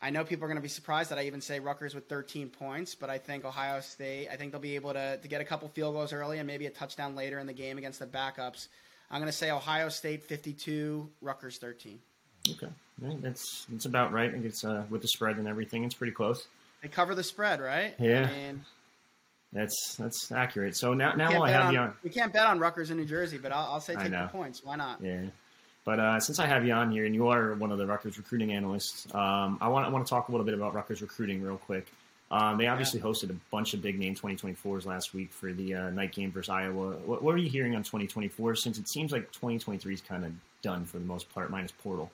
I 0.01 0.11
know 0.11 0.25
people 0.25 0.45
are 0.45 0.49
going 0.49 0.57
to 0.59 0.63
be 0.63 0.69
surprised 0.69 1.11
that 1.11 1.19
I 1.19 1.25
even 1.25 1.41
say 1.41 1.59
Rutgers 1.59 1.95
with 1.95 2.09
13 2.09 2.49
points, 2.49 2.95
but 2.95 3.11
I 3.11 3.19
think 3.19 3.45
Ohio 3.45 3.81
State, 3.81 4.29
I 4.31 4.37
think 4.37 4.53
they'll 4.53 4.61
be 4.61 4.77
able 4.77 4.93
to, 4.93 5.17
to 5.17 5.29
get 5.29 5.41
a 5.41 5.45
couple 5.45 5.69
field 5.69 5.95
goals 5.95 6.13
early 6.13 6.39
and 6.39 6.47
maybe 6.47 6.67
a 6.67 6.71
touchdown 6.71 7.17
later 7.17 7.39
in 7.39 7.47
the 7.47 7.53
game 7.53 7.79
against 7.79 7.99
the 7.99 8.07
backups. 8.07 8.69
I'm 9.11 9.21
going 9.21 9.31
to 9.31 9.37
say 9.37 9.51
Ohio 9.51 9.89
State 9.89 10.23
52, 10.23 11.09
Rutgers 11.21 11.59
13. 11.59 11.99
Okay. 12.53 12.69
that's, 13.21 13.67
that's 13.69 13.87
about 13.87 14.13
right. 14.13 14.29
I 14.29 14.33
think 14.33 14.45
it's 14.45 14.65
uh, 14.65 14.85
with 14.91 15.03
the 15.03 15.09
spread 15.09 15.39
and 15.39 15.49
everything, 15.49 15.85
it's 15.85 15.95
pretty 15.95 16.13
close. 16.13 16.47
They 16.83 16.89
cover 16.89 17.15
the 17.15 17.25
spread, 17.25 17.61
right? 17.61 17.95
Yeah. 17.99 18.29
I 18.31 18.37
mean, 18.37 18.65
That's 19.53 19.97
that's 19.97 20.31
accurate. 20.33 20.77
So 20.77 20.93
now 20.93 21.13
now 21.15 21.43
I 21.43 21.51
have 21.51 21.67
on- 21.67 21.73
you 21.73 21.79
on. 21.81 21.95
We 22.03 22.11
can't 22.11 22.33
bet 22.33 22.47
on 22.47 22.59
Rutgers 22.59 22.91
in 22.91 22.97
New 22.97 23.05
Jersey, 23.05 23.39
but 23.39 23.53
I'll, 23.53 23.73
I'll 23.75 23.81
say 23.81 23.95
take 23.95 24.11
the 24.11 24.29
points. 24.31 24.63
Why 24.65 24.77
not? 24.77 25.01
Yeah. 25.03 25.27
But 25.85 26.01
uh, 26.01 26.19
since 26.19 26.41
I 26.41 26.47
have 26.47 26.67
you 26.67 26.73
on 26.73 26.91
here, 26.91 27.05
and 27.05 27.15
you 27.15 27.29
are 27.29 27.55
one 27.55 27.71
of 27.71 27.79
the 27.79 27.87
Rutgers 27.87 28.19
recruiting 28.19 28.53
analysts, 28.53 29.07
um, 29.15 29.57
I 29.61 29.69
want 29.69 29.87
I 29.87 29.89
want 29.89 30.05
to 30.05 30.11
talk 30.11 30.29
a 30.29 30.33
little 30.33 30.45
bit 30.45 30.55
about 30.55 30.75
Rutgers 30.75 31.01
recruiting 31.01 31.43
real 31.43 31.59
quick. 31.59 31.87
Um, 32.29 32.59
they 32.59 32.67
obviously 32.67 32.99
hosted 32.99 33.31
a 33.31 33.37
bunch 33.53 33.73
of 33.73 33.83
big 33.83 34.01
name 34.01 34.17
2024s 34.17 34.85
last 34.85 35.15
week 35.15 35.33
for 35.33 35.53
the 35.53 35.75
uh, 35.77 35.91
night 35.91 36.11
game 36.13 36.33
versus 36.33 36.49
Iowa. 36.49 36.97
What, 37.05 37.23
what 37.23 37.33
are 37.37 37.39
you 37.39 37.49
hearing 37.49 37.77
on 37.77 37.85
2024? 37.85 38.57
Since 38.57 38.79
it 38.79 38.89
seems 38.89 39.13
like 39.13 39.31
2023 39.31 39.95
is 39.95 40.01
kind 40.01 40.25
of 40.25 40.33
done 40.61 40.85
for 40.87 40.99
the 40.99 41.05
most 41.05 41.33
part, 41.33 41.51
minus 41.53 41.71
Portal. 41.71 42.11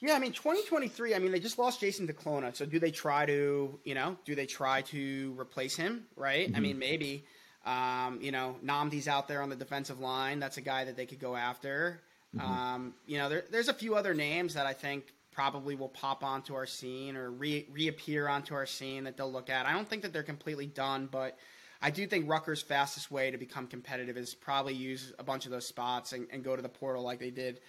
Yeah, 0.00 0.14
I 0.14 0.18
mean, 0.18 0.32
2023. 0.32 1.14
I 1.14 1.18
mean, 1.18 1.30
they 1.30 1.40
just 1.40 1.58
lost 1.58 1.80
Jason 1.80 2.08
DeClona. 2.08 2.56
So, 2.56 2.64
do 2.64 2.78
they 2.78 2.90
try 2.90 3.26
to, 3.26 3.78
you 3.84 3.94
know, 3.94 4.16
do 4.24 4.34
they 4.34 4.46
try 4.46 4.82
to 4.82 5.34
replace 5.38 5.76
him? 5.76 6.06
Right? 6.16 6.50
I 6.54 6.60
mean, 6.60 6.78
maybe. 6.78 7.24
Um, 7.66 8.18
you 8.22 8.32
know, 8.32 8.56
Namdi's 8.64 9.06
out 9.06 9.28
there 9.28 9.42
on 9.42 9.50
the 9.50 9.56
defensive 9.56 10.00
line. 10.00 10.40
That's 10.40 10.56
a 10.56 10.62
guy 10.62 10.84
that 10.84 10.96
they 10.96 11.04
could 11.04 11.20
go 11.20 11.36
after. 11.36 12.00
Um, 12.38 12.94
you 13.06 13.18
know, 13.18 13.28
there, 13.28 13.44
there's 13.50 13.68
a 13.68 13.74
few 13.74 13.96
other 13.96 14.14
names 14.14 14.54
that 14.54 14.66
I 14.66 14.72
think 14.72 15.12
probably 15.32 15.74
will 15.74 15.88
pop 15.88 16.22
onto 16.22 16.54
our 16.54 16.66
scene 16.66 17.16
or 17.16 17.30
re- 17.30 17.66
reappear 17.70 18.28
onto 18.28 18.54
our 18.54 18.66
scene 18.66 19.04
that 19.04 19.16
they'll 19.16 19.32
look 19.32 19.50
at. 19.50 19.66
I 19.66 19.72
don't 19.72 19.88
think 19.88 20.02
that 20.02 20.12
they're 20.12 20.22
completely 20.22 20.66
done, 20.66 21.08
but 21.10 21.36
I 21.82 21.90
do 21.90 22.06
think 22.06 22.28
Rutgers' 22.28 22.62
fastest 22.62 23.10
way 23.10 23.30
to 23.30 23.38
become 23.38 23.66
competitive 23.66 24.16
is 24.16 24.34
probably 24.34 24.74
use 24.74 25.12
a 25.18 25.24
bunch 25.24 25.44
of 25.44 25.50
those 25.50 25.66
spots 25.66 26.12
and, 26.12 26.26
and 26.30 26.44
go 26.44 26.54
to 26.54 26.62
the 26.62 26.68
portal 26.68 27.02
like 27.02 27.18
they 27.18 27.30
did 27.30 27.60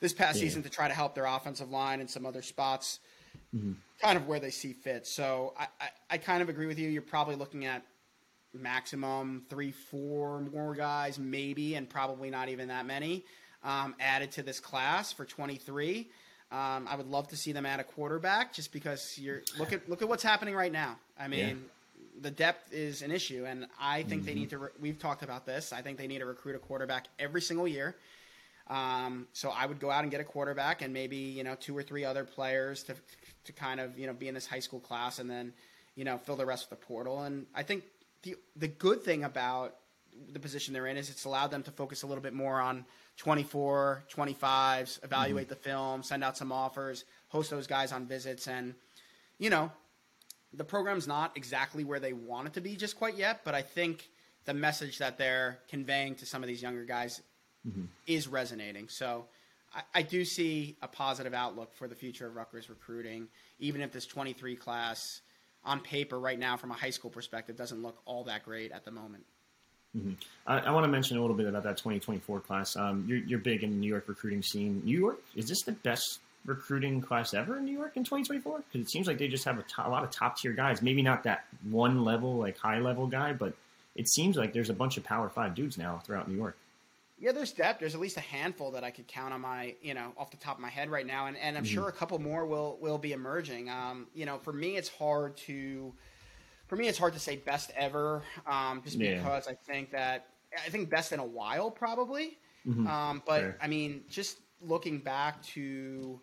this 0.00 0.12
past 0.12 0.36
Yeah. 0.36 0.42
season 0.42 0.62
to 0.64 0.70
try 0.70 0.88
to 0.88 0.94
help 0.94 1.14
their 1.14 1.26
offensive 1.26 1.70
line 1.70 2.00
and 2.00 2.10
some 2.10 2.26
other 2.26 2.42
spots, 2.42 3.00
kind 4.00 4.16
of 4.16 4.26
where 4.26 4.40
they 4.40 4.50
see 4.50 4.72
fit. 4.72 5.06
So 5.06 5.54
I, 5.58 5.66
I, 5.80 5.88
I 6.10 6.18
kind 6.18 6.42
of 6.42 6.48
agree 6.48 6.66
with 6.66 6.78
you. 6.78 6.88
You're 6.88 7.02
probably 7.02 7.36
looking 7.36 7.66
at 7.66 7.82
maximum 8.52 9.44
three, 9.48 9.70
four 9.70 10.40
more 10.40 10.74
guys, 10.74 11.18
maybe, 11.18 11.74
and 11.74 11.88
probably 11.88 12.30
not 12.30 12.48
even 12.48 12.68
that 12.68 12.86
many 12.86 13.24
um, 13.62 13.94
added 14.00 14.32
to 14.32 14.42
this 14.42 14.58
class 14.58 15.12
for 15.12 15.24
23. 15.24 16.08
Um, 16.50 16.88
I 16.90 16.96
would 16.96 17.06
love 17.06 17.28
to 17.28 17.36
see 17.36 17.52
them 17.52 17.64
add 17.64 17.78
a 17.78 17.84
quarterback, 17.84 18.52
just 18.52 18.72
because 18.72 19.16
you're 19.18 19.42
look 19.56 19.72
at 19.72 19.88
look 19.88 20.02
at 20.02 20.08
what's 20.08 20.24
happening 20.24 20.56
right 20.56 20.72
now. 20.72 20.98
I 21.16 21.28
mean, 21.28 21.64
the 22.20 22.30
depth 22.32 22.72
is 22.72 23.02
an 23.02 23.12
issue, 23.12 23.44
and 23.46 23.68
I 23.80 24.02
think 24.02 24.24
they 24.24 24.34
need 24.34 24.50
to. 24.50 24.58
Re- 24.58 24.68
we've 24.80 24.98
talked 24.98 25.22
about 25.22 25.46
this. 25.46 25.72
I 25.72 25.80
think 25.82 25.96
they 25.96 26.08
need 26.08 26.18
to 26.18 26.26
recruit 26.26 26.56
a 26.56 26.58
quarterback 26.58 27.06
every 27.20 27.40
single 27.40 27.68
year. 27.68 27.94
Um, 28.70 29.26
so 29.32 29.50
I 29.50 29.66
would 29.66 29.80
go 29.80 29.90
out 29.90 30.04
and 30.04 30.12
get 30.12 30.20
a 30.20 30.24
quarterback 30.24 30.80
and 30.80 30.94
maybe 30.94 31.16
you 31.16 31.42
know 31.42 31.56
two 31.56 31.76
or 31.76 31.82
three 31.82 32.04
other 32.04 32.24
players 32.24 32.84
to 32.84 32.94
to 33.44 33.52
kind 33.52 33.80
of 33.80 33.98
you 33.98 34.06
know 34.06 34.12
be 34.12 34.28
in 34.28 34.34
this 34.34 34.46
high 34.46 34.60
school 34.60 34.78
class 34.78 35.18
and 35.18 35.28
then 35.28 35.52
you 35.96 36.04
know 36.04 36.18
fill 36.18 36.36
the 36.36 36.46
rest 36.46 36.70
with 36.70 36.78
the 36.78 36.86
portal. 36.86 37.22
And 37.24 37.46
I 37.54 37.64
think 37.64 37.82
the 38.22 38.36
the 38.56 38.68
good 38.68 39.02
thing 39.02 39.24
about 39.24 39.74
the 40.32 40.38
position 40.38 40.72
they're 40.72 40.86
in 40.86 40.96
is 40.96 41.10
it's 41.10 41.24
allowed 41.24 41.50
them 41.50 41.64
to 41.64 41.70
focus 41.70 42.04
a 42.04 42.06
little 42.06 42.22
bit 42.22 42.32
more 42.32 42.60
on 42.60 42.84
24, 43.16 44.04
25s, 44.12 45.02
evaluate 45.04 45.48
the 45.48 45.56
film, 45.56 46.02
send 46.02 46.24
out 46.24 46.36
some 46.36 46.52
offers, 46.52 47.04
host 47.28 47.50
those 47.50 47.66
guys 47.66 47.92
on 47.92 48.06
visits, 48.06 48.46
and 48.46 48.74
you 49.38 49.50
know 49.50 49.70
the 50.52 50.64
program's 50.64 51.06
not 51.08 51.36
exactly 51.36 51.84
where 51.84 52.00
they 52.00 52.12
want 52.12 52.46
it 52.46 52.52
to 52.54 52.60
be 52.60 52.76
just 52.76 52.96
quite 52.96 53.16
yet, 53.16 53.40
but 53.44 53.54
I 53.54 53.62
think 53.62 54.08
the 54.44 54.54
message 54.54 54.98
that 54.98 55.18
they're 55.18 55.58
conveying 55.68 56.14
to 56.16 56.26
some 56.26 56.42
of 56.42 56.48
these 56.48 56.62
younger 56.62 56.84
guys 56.84 57.20
is 58.06 58.26
resonating. 58.28 58.88
So 58.88 59.26
I, 59.74 59.82
I 59.96 60.02
do 60.02 60.24
see 60.24 60.76
a 60.82 60.88
positive 60.88 61.34
outlook 61.34 61.74
for 61.74 61.88
the 61.88 61.94
future 61.94 62.26
of 62.26 62.36
Rutgers 62.36 62.68
recruiting, 62.70 63.28
even 63.58 63.80
if 63.80 63.92
this 63.92 64.06
23 64.06 64.56
class 64.56 65.20
on 65.64 65.80
paper 65.80 66.18
right 66.18 66.38
now 66.38 66.56
from 66.56 66.70
a 66.70 66.74
high 66.74 66.90
school 66.90 67.10
perspective 67.10 67.56
doesn't 67.56 67.82
look 67.82 68.00
all 68.06 68.24
that 68.24 68.44
great 68.44 68.72
at 68.72 68.84
the 68.84 68.90
moment. 68.90 69.24
I, 70.46 70.58
I 70.60 70.70
want 70.70 70.84
to 70.84 70.88
mention 70.88 71.16
a 71.16 71.20
little 71.20 71.36
bit 71.36 71.46
about 71.46 71.64
that 71.64 71.76
2024 71.76 72.40
class. 72.40 72.76
Um, 72.76 73.04
you're, 73.08 73.18
you're 73.18 73.38
big 73.40 73.64
in 73.64 73.70
the 73.70 73.76
New 73.76 73.88
York 73.88 74.04
recruiting 74.08 74.42
scene. 74.42 74.82
New 74.84 74.98
York 74.98 75.20
is 75.34 75.48
this 75.48 75.62
the 75.62 75.72
best 75.72 76.20
recruiting 76.46 77.00
class 77.00 77.34
ever 77.34 77.58
in 77.58 77.64
New 77.64 77.72
York 77.72 77.96
in 77.96 78.04
2024? 78.04 78.62
Because 78.72 78.86
it 78.86 78.90
seems 78.90 79.06
like 79.08 79.18
they 79.18 79.26
just 79.28 79.44
have 79.44 79.58
a, 79.58 79.62
to- 79.62 79.86
a 79.86 79.90
lot 79.90 80.04
of 80.04 80.10
top 80.10 80.38
tier 80.38 80.52
guys. 80.52 80.80
Maybe 80.80 81.02
not 81.02 81.24
that 81.24 81.44
one 81.68 82.04
level, 82.04 82.36
like 82.36 82.56
high 82.56 82.78
level 82.78 83.06
guy, 83.08 83.32
but 83.32 83.52
it 83.96 84.08
seems 84.08 84.36
like 84.36 84.52
there's 84.52 84.70
a 84.70 84.74
bunch 84.74 84.96
of 84.96 85.02
Power 85.04 85.28
Five 85.28 85.54
dudes 85.56 85.76
now 85.76 86.00
throughout 86.06 86.28
New 86.28 86.36
York. 86.36 86.56
Yeah, 87.20 87.32
there's 87.32 87.52
depth. 87.52 87.80
There's 87.80 87.94
at 87.94 88.00
least 88.00 88.16
a 88.16 88.20
handful 88.20 88.70
that 88.70 88.82
I 88.82 88.90
could 88.90 89.06
count 89.06 89.34
on 89.34 89.42
my, 89.42 89.74
you 89.82 89.92
know, 89.92 90.12
off 90.16 90.30
the 90.30 90.38
top 90.38 90.56
of 90.56 90.62
my 90.62 90.70
head 90.70 90.88
right 90.90 91.06
now, 91.06 91.26
and, 91.26 91.36
and 91.36 91.58
I'm 91.58 91.64
sure 91.64 91.88
a 91.88 91.92
couple 91.92 92.18
more 92.18 92.46
will 92.46 92.78
will 92.80 92.96
be 92.98 93.12
emerging. 93.12 93.68
Um, 93.68 94.06
you 94.14 94.24
know, 94.24 94.38
for 94.38 94.54
me, 94.54 94.76
it's 94.78 94.88
hard 94.88 95.36
to, 95.48 95.92
for 96.66 96.76
me, 96.76 96.88
it's 96.88 96.96
hard 96.98 97.12
to 97.12 97.18
say 97.20 97.36
best 97.36 97.70
ever, 97.76 98.22
um, 98.46 98.80
just 98.82 98.96
Yeah. 98.96 99.16
because 99.16 99.46
I 99.48 99.52
think 99.54 99.90
that 99.92 100.28
I 100.56 100.70
think 100.70 100.88
best 100.88 101.12
in 101.12 101.20
a 101.20 101.24
while 101.24 101.70
probably. 101.70 102.38
Um, 102.66 103.22
but 103.26 103.40
Fair. 103.40 103.56
I 103.60 103.66
mean, 103.68 104.02
just 104.08 104.38
looking 104.62 104.98
back 104.98 105.42
to 105.54 106.20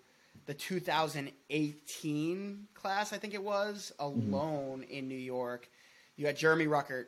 the 0.48 0.54
2018 0.54 2.68
class, 2.74 3.14
I 3.14 3.18
think 3.18 3.34
it 3.34 3.44
was 3.44 3.92
alone 4.00 4.84
in 4.84 5.08
New 5.08 5.16
York, 5.18 5.70
you 6.16 6.26
had 6.26 6.38
Jeremy 6.38 6.66
Ruckert 6.66 7.06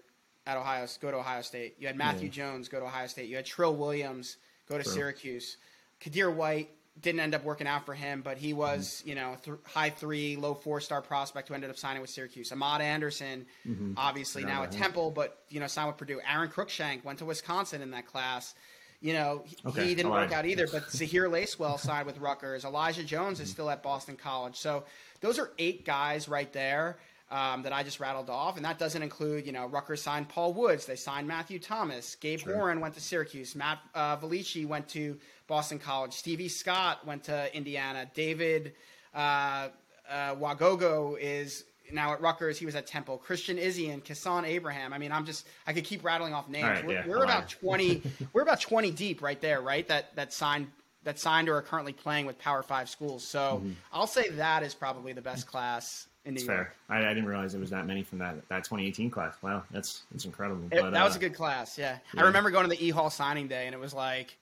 at 0.49 0.57
Ohio, 0.57 0.88
go 1.01 1.12
to 1.12 1.17
Ohio 1.17 1.41
State. 1.41 1.75
You 1.79 1.88
had 1.88 1.95
Matthew 1.95 2.25
Yeah. 2.27 2.31
Jones 2.33 2.69
go 2.69 2.79
to 2.79 2.85
Ohio 2.85 3.07
State. 3.07 3.29
You 3.29 3.35
had 3.35 3.45
Trill 3.45 3.75
Williams 3.75 4.38
go 4.67 4.77
to 4.77 4.83
True. 4.83 4.93
Syracuse. 4.93 5.57
Kadir 5.99 6.31
White 6.31 6.69
didn't 6.99 7.21
end 7.21 7.35
up 7.35 7.43
working 7.43 7.67
out 7.67 7.85
for 7.85 7.93
him, 7.93 8.21
but 8.21 8.38
he 8.38 8.53
was, 8.53 8.88
mm-hmm. 8.99 9.09
you 9.09 9.15
know, 9.15 9.38
th- 9.43 9.57
high 9.65 9.89
three, 9.89 10.35
low 10.35 10.53
four 10.53 10.81
star 10.81 11.01
prospect 11.01 11.47
who 11.47 11.53
ended 11.53 11.69
up 11.69 11.77
signing 11.77 12.01
with 12.01 12.09
Syracuse. 12.09 12.51
Ahmad 12.51 12.81
Anderson, 12.81 13.45
mm-hmm. 13.67 13.93
obviously 13.95 14.41
Forgot 14.41 14.53
now 14.53 14.63
at. 14.63 14.71
Temple, 14.71 15.12
but 15.12 15.43
you 15.49 15.59
know, 15.59 15.67
signed 15.67 15.88
with 15.88 15.97
Purdue. 15.97 16.19
Aaron 16.27 16.49
Cruikshank 16.49 17.03
went 17.03 17.19
to 17.19 17.25
Wisconsin 17.25 17.81
in 17.81 17.91
that 17.91 18.05
class. 18.05 18.55
You 19.01 19.13
know, 19.13 19.43
he, 19.45 19.55
Okay, 19.65 19.88
he 19.88 19.95
didn't 19.95 20.12
I 20.12 20.21
work 20.21 20.31
lied. 20.31 20.39
out 20.39 20.45
either. 20.45 20.67
But 20.67 20.91
Zahir 20.91 21.29
Lacewell 21.29 21.79
signed 21.79 22.05
with 22.05 22.17
Rutgers. 22.17 22.65
Elijah 22.65 23.03
Jones 23.03 23.39
is 23.39 23.47
mm-hmm. 23.47 23.53
still 23.53 23.69
at 23.69 23.81
Boston 23.81 24.17
College. 24.17 24.57
So 24.57 24.83
those 25.21 25.39
are 25.39 25.51
eight 25.57 25.85
guys 25.85 26.27
right 26.27 26.51
there 26.51 26.97
um, 27.31 27.61
that 27.63 27.73
I 27.73 27.83
just 27.83 27.99
rattled 27.99 28.29
off, 28.29 28.55
and 28.55 28.65
that 28.65 28.79
doesn't 28.79 29.01
include, 29.01 29.45
you 29.45 29.51
know, 29.51 29.67
Rutgers 29.67 30.01
signed 30.01 30.29
Paul 30.29 30.53
Woods. 30.53 30.85
They 30.85 30.95
signed 30.95 31.27
Matthew 31.27 31.59
Thomas. 31.59 32.15
Gabe 32.15 32.41
Warren 32.47 32.79
went 32.79 32.95
to 32.95 33.01
Syracuse. 33.01 33.55
Matt 33.55 33.79
uh, 33.93 34.17
Valici 34.17 34.65
went 34.65 34.87
to 34.89 35.17
Boston 35.47 35.77
College. 35.77 36.13
Stevie 36.13 36.47
Scott 36.47 37.05
went 37.05 37.23
to 37.25 37.55
Indiana. 37.55 38.09
David 38.15 38.73
uh, 39.13 39.69
uh, 40.09 40.35
Wagogo 40.35 41.17
is 41.19 41.65
now 41.91 42.13
at 42.13 42.21
Rutgers. 42.21 42.57
He 42.57 42.65
was 42.65 42.75
at 42.75 42.87
Temple. 42.87 43.17
Christian 43.17 43.59
Izzy 43.59 43.89
and 43.89 44.03
Kassan 44.03 44.45
Abraham. 44.45 44.91
I 44.91 44.97
mean, 44.97 45.11
I'm 45.11 45.25
just 45.25 45.47
I 45.67 45.73
could 45.73 45.83
keep 45.83 46.03
rattling 46.03 46.33
off 46.33 46.49
names. 46.49 46.63
Right, 46.65 46.85
we're 46.85 46.93
yeah, 46.93 47.07
we're 47.07 47.23
about 47.23 47.49
20. 47.49 48.01
we're 48.33 48.41
about 48.41 48.59
20 48.59 48.91
deep 48.91 49.21
right 49.21 49.39
there, 49.39 49.61
right? 49.61 49.87
That 49.87 50.15
that 50.15 50.33
signed 50.33 50.67
that 51.03 51.19
signed 51.19 51.47
or 51.47 51.57
are 51.57 51.61
currently 51.61 51.93
playing 51.93 52.25
with 52.25 52.39
Power 52.39 52.63
Five 52.63 52.89
schools. 52.89 53.23
So 53.23 53.63
I'll 53.93 54.07
say 54.07 54.29
that 54.29 54.63
is 54.63 54.73
probably 54.73 55.13
the 55.13 55.21
best 55.21 55.45
class 55.45 56.07
in 56.29 56.35
New. 56.35 56.39
It's 56.39 56.47
York. 56.47 56.73
fair. 56.87 56.97
I, 56.97 57.05
I 57.05 57.13
didn't 57.13 57.25
realize 57.27 57.51
there 57.51 57.59
was 57.61 57.69
that 57.71 57.85
many 57.85 58.03
from 58.03 58.19
that 58.19 58.35
that 58.49 58.63
2018 58.63 59.09
class. 59.11 59.35
Wow, 59.41 59.63
that's 59.71 60.03
that's 60.11 60.25
incredible. 60.25 60.63
It- 60.71 60.81
But, 60.81 60.91
that 60.91 61.03
was 61.03 61.15
uh, 61.15 61.17
a 61.17 61.19
good 61.19 61.33
class. 61.35 61.77
Yeah. 61.77 61.97
yeah. 62.13 62.21
I 62.21 62.23
remember 62.25 62.49
going 62.51 62.63
to 62.63 62.69
the 62.69 62.83
E 62.85 62.89
Hall 62.89 63.09
signing 63.09 63.47
day, 63.47 63.65
and 63.65 63.75
it 63.75 63.79
was 63.79 63.93
like, 63.93 64.37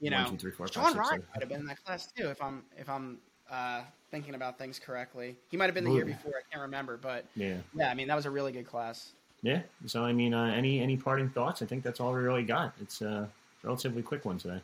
you 0.00 0.10
One, 0.10 0.24
know, 0.24 0.30
two, 0.30 0.36
three, 0.36 0.50
four, 0.52 0.66
six, 0.66 0.76
Ryan 0.76 0.94
seven. 1.04 1.24
might 1.32 1.40
have 1.40 1.48
been 1.48 1.60
in 1.60 1.66
that 1.66 1.82
class 1.84 2.12
too, 2.14 2.28
if 2.28 2.42
I'm 2.42 2.62
if 2.76 2.88
I'm 2.88 3.18
uh, 3.50 3.82
thinking 4.10 4.34
about 4.34 4.58
things 4.58 4.78
correctly. 4.78 5.36
He 5.50 5.56
might 5.56 5.66
have 5.66 5.74
been 5.74 5.84
the 5.84 5.92
year 5.92 6.04
before. 6.04 6.32
I 6.36 6.42
can't 6.52 6.62
remember, 6.62 6.96
but 6.96 7.24
Yeah. 7.34 7.56
yeah, 7.74 7.90
I 7.90 7.94
mean 7.94 8.08
that 8.08 8.14
was 8.16 8.26
a 8.26 8.30
really 8.30 8.52
good 8.52 8.66
class. 8.66 9.12
Yeah. 9.42 9.62
So 9.86 10.04
I 10.04 10.12
mean, 10.12 10.34
uh, 10.34 10.46
any 10.54 10.80
any 10.80 10.96
parting 10.96 11.30
thoughts? 11.30 11.62
I 11.62 11.66
think 11.66 11.82
that's 11.82 11.98
all 12.00 12.12
we 12.12 12.20
really 12.20 12.42
got. 12.44 12.74
It's 12.80 13.00
a 13.02 13.28
relatively 13.62 14.02
quick 14.02 14.24
one 14.24 14.38
today. 14.38 14.60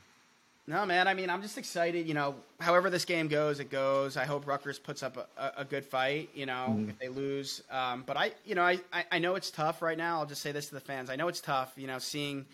No, 0.68 0.84
man. 0.84 1.06
I 1.06 1.14
mean, 1.14 1.30
I'm 1.30 1.42
just 1.42 1.58
excited. 1.58 2.08
You 2.08 2.14
know, 2.14 2.34
however 2.58 2.90
this 2.90 3.04
game 3.04 3.28
goes, 3.28 3.60
it 3.60 3.70
goes. 3.70 4.16
I 4.16 4.24
hope 4.24 4.46
Rutgers 4.48 4.78
puts 4.80 5.02
up 5.04 5.16
a, 5.38 5.52
a, 5.58 5.64
good 5.64 5.84
fight. 5.84 6.30
You 6.34 6.46
know, 6.46 6.66
Mm-hmm. 6.70 6.90
if 6.90 6.98
they 6.98 7.08
lose, 7.08 7.62
um, 7.70 8.02
but 8.04 8.16
I, 8.16 8.32
you 8.44 8.56
know, 8.56 8.62
I, 8.62 8.80
I, 8.92 9.04
I 9.12 9.18
know 9.20 9.36
it's 9.36 9.50
tough 9.52 9.80
right 9.80 9.96
now. 9.96 10.18
I'll 10.18 10.26
just 10.26 10.42
say 10.42 10.50
this 10.50 10.66
to 10.68 10.74
the 10.74 10.80
fans. 10.80 11.08
I 11.08 11.14
know 11.16 11.28
it's 11.28 11.40
tough. 11.40 11.72
You 11.76 11.86
know, 11.86 11.98
seeing 12.00 12.46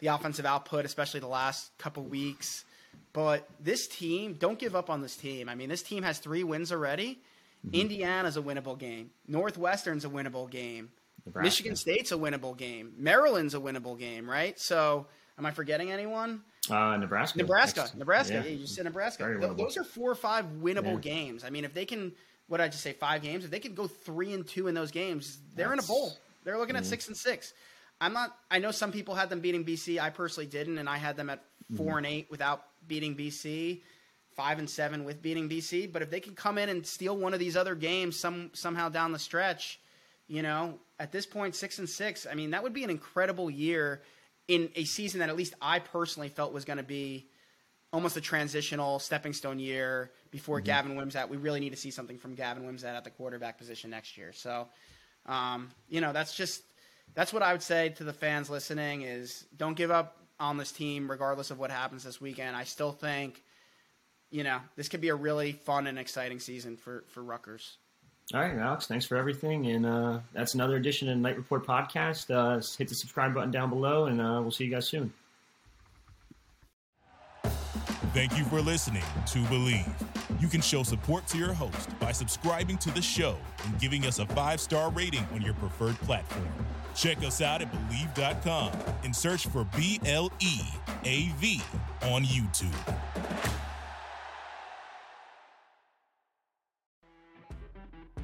the 0.00 0.08
offensive 0.08 0.44
output, 0.44 0.84
especially 0.84 1.20
the 1.20 1.28
last 1.28 1.70
couple 1.78 2.02
weeks. 2.02 2.64
But 3.14 3.48
this 3.58 3.88
team, 3.88 4.34
don't 4.34 4.58
give 4.58 4.76
up 4.76 4.90
on 4.90 5.00
this 5.00 5.16
team. 5.16 5.48
I 5.48 5.54
mean, 5.54 5.70
this 5.70 5.82
team 5.82 6.02
has 6.02 6.18
three 6.18 6.44
wins 6.44 6.70
already. 6.72 7.18
Mm-hmm. 7.66 7.74
Indiana's 7.74 8.36
a 8.36 8.42
winnable 8.42 8.78
game. 8.78 9.10
Northwestern's 9.26 10.04
a 10.04 10.08
winnable 10.10 10.50
game. 10.50 10.90
Nebraska. 11.24 11.46
Michigan 11.46 11.76
State's 11.76 12.12
a 12.12 12.16
winnable 12.16 12.54
game. 12.56 12.92
Maryland's 12.98 13.54
a 13.54 13.58
winnable 13.58 13.98
game, 13.98 14.28
right? 14.28 14.60
So, 14.60 15.06
am 15.38 15.46
I 15.46 15.50
forgetting 15.50 15.90
anyone? 15.90 16.42
Uh, 16.70 16.96
Nebraska. 16.96 17.38
Nebraska, 17.38 17.80
Next. 17.80 17.96
Nebraska. 17.96 18.34
Yeah. 18.34 18.42
Yeah. 18.44 18.50
you 18.50 18.58
just 18.58 18.74
said 18.74 18.84
Nebraska. 18.84 19.36
Th- 19.40 19.56
those 19.56 19.76
are 19.76 19.84
four 19.84 20.10
or 20.10 20.14
five 20.14 20.44
winnable 20.60 20.94
Yeah. 20.94 21.12
games. 21.12 21.44
I 21.44 21.50
mean, 21.50 21.64
if 21.64 21.74
they 21.74 21.84
can, 21.84 22.12
what 22.48 22.58
did 22.58 22.64
I 22.64 22.68
just 22.68 22.82
say, 22.82 22.92
five 22.92 23.22
games. 23.22 23.44
If 23.44 23.50
they 23.50 23.58
can 23.60 23.74
go 23.74 23.86
three 23.86 24.32
and 24.32 24.46
two 24.46 24.66
in 24.68 24.74
those 24.74 24.90
games, 24.90 25.38
they're 25.54 25.72
in 25.72 25.78
a 25.78 25.82
bowl. 25.82 26.12
They're 26.44 26.58
looking 26.58 26.76
at 26.76 26.86
six 26.86 27.08
and 27.08 27.16
six. 27.16 27.52
I'm 28.00 28.12
not. 28.12 28.36
I 28.50 28.58
know 28.58 28.70
some 28.72 28.92
people 28.92 29.14
had 29.14 29.30
them 29.30 29.40
beating 29.40 29.64
BC. 29.64 29.98
I 29.98 30.10
personally 30.10 30.46
didn't, 30.46 30.78
and 30.78 30.88
I 30.88 30.98
had 30.98 31.16
them 31.16 31.30
at 31.30 31.42
4 31.76 31.86
Mm-hmm. 31.86 31.96
and 31.96 32.06
eight 32.06 32.30
without 32.30 32.64
beating 32.86 33.16
BC, 33.16 33.82
five 34.36 34.58
and 34.58 34.68
seven 34.68 35.04
with 35.04 35.22
beating 35.22 35.48
BC. 35.48 35.90
But 35.92 36.02
if 36.02 36.10
they 36.10 36.20
can 36.20 36.34
come 36.34 36.58
in 36.58 36.68
and 36.68 36.86
steal 36.86 37.16
one 37.16 37.32
of 37.34 37.40
these 37.40 37.56
other 37.56 37.74
games 37.74 38.18
some 38.18 38.50
somehow 38.52 38.88
down 38.90 39.12
the 39.12 39.18
stretch, 39.18 39.80
You 40.28 40.42
know, 40.42 40.78
at 40.98 41.12
this 41.12 41.24
point, 41.24 41.54
six 41.54 41.78
and 41.78 41.88
six. 41.88 42.26
I 42.30 42.34
mean, 42.34 42.50
that 42.50 42.62
would 42.62 42.72
be 42.74 42.82
an 42.84 42.90
incredible 42.90 43.48
year 43.50 44.02
in 44.48 44.70
a 44.74 44.84
season 44.84 45.20
that 45.20 45.28
at 45.28 45.36
least 45.36 45.54
I 45.60 45.78
personally 45.78 46.28
felt 46.28 46.52
was 46.52 46.64
going 46.64 46.78
to 46.78 46.84
be 46.84 47.28
almost 47.92 48.16
a 48.16 48.20
transitional 48.20 48.98
stepping 48.98 49.32
stone 49.32 49.58
year 49.58 50.10
before 50.30 50.58
mm-hmm. 50.58 50.66
Gavin 50.66 50.96
Wimsatt. 50.96 51.28
We 51.28 51.36
really 51.36 51.60
need 51.60 51.70
to 51.70 51.76
see 51.76 51.90
something 51.90 52.18
from 52.18 52.34
Gavin 52.34 52.64
Wimsatt 52.64 52.94
at 52.94 53.04
the 53.04 53.10
quarterback 53.10 53.58
position 53.58 53.90
next 53.90 54.16
year. 54.16 54.32
So, 54.32 54.68
um, 55.26 55.70
you 55.88 56.00
know, 56.00 56.12
that's 56.12 56.34
just 56.34 56.62
that's 57.14 57.32
what 57.32 57.42
I 57.42 57.52
would 57.52 57.62
say 57.62 57.90
to 57.90 58.04
the 58.04 58.12
fans 58.12 58.50
listening: 58.50 59.02
is 59.02 59.46
don't 59.56 59.76
give 59.76 59.90
up 59.90 60.18
on 60.38 60.56
this 60.58 60.72
team 60.72 61.10
regardless 61.10 61.50
of 61.50 61.58
what 61.58 61.70
happens 61.70 62.04
this 62.04 62.20
weekend. 62.20 62.54
I 62.54 62.64
still 62.64 62.92
think, 62.92 63.42
you 64.30 64.44
know, 64.44 64.58
this 64.76 64.88
could 64.88 65.00
be 65.00 65.08
a 65.08 65.14
really 65.14 65.52
fun 65.52 65.86
and 65.86 65.98
exciting 65.98 66.38
season 66.38 66.76
for 66.76 67.04
for 67.08 67.22
Rutgers. 67.22 67.78
All 68.34 68.40
right, 68.40 68.56
Alex, 68.58 68.88
thanks 68.88 69.06
for 69.06 69.16
everything. 69.16 69.68
And 69.68 69.86
uh, 69.86 70.18
that's 70.32 70.54
another 70.54 70.76
edition 70.76 71.08
of 71.08 71.16
Knight 71.18 71.36
Report 71.36 71.64
Podcast. 71.64 72.28
Uh, 72.34 72.60
hit 72.76 72.88
the 72.88 72.94
subscribe 72.94 73.32
button 73.32 73.52
down 73.52 73.70
below, 73.70 74.06
and 74.06 74.20
uh, 74.20 74.40
we'll 74.42 74.50
see 74.50 74.64
you 74.64 74.70
guys 74.70 74.88
soon. 74.88 75.12
Thank 78.12 78.36
you 78.36 78.44
for 78.44 78.60
listening 78.60 79.04
to 79.26 79.38
Bleav. 79.40 79.86
You 80.40 80.48
can 80.48 80.60
show 80.60 80.82
support 80.82 81.26
to 81.28 81.38
your 81.38 81.52
host 81.52 81.98
by 82.00 82.12
subscribing 82.12 82.78
to 82.78 82.90
the 82.90 83.02
show 83.02 83.36
and 83.64 83.78
giving 83.78 84.06
us 84.06 84.18
a 84.18 84.26
five 84.26 84.58
star 84.58 84.90
rating 84.90 85.26
on 85.32 85.42
your 85.42 85.54
preferred 85.54 85.96
platform. 85.96 86.48
Check 86.96 87.18
us 87.18 87.42
out 87.42 87.60
at 87.60 87.70
Bleav.com 87.72 88.72
and 89.04 89.14
search 89.14 89.46
for 89.48 89.64
B 89.76 90.00
L 90.06 90.32
E 90.40 90.60
A 91.04 91.28
V 91.36 91.60
on 92.02 92.24
YouTube. 92.24 92.96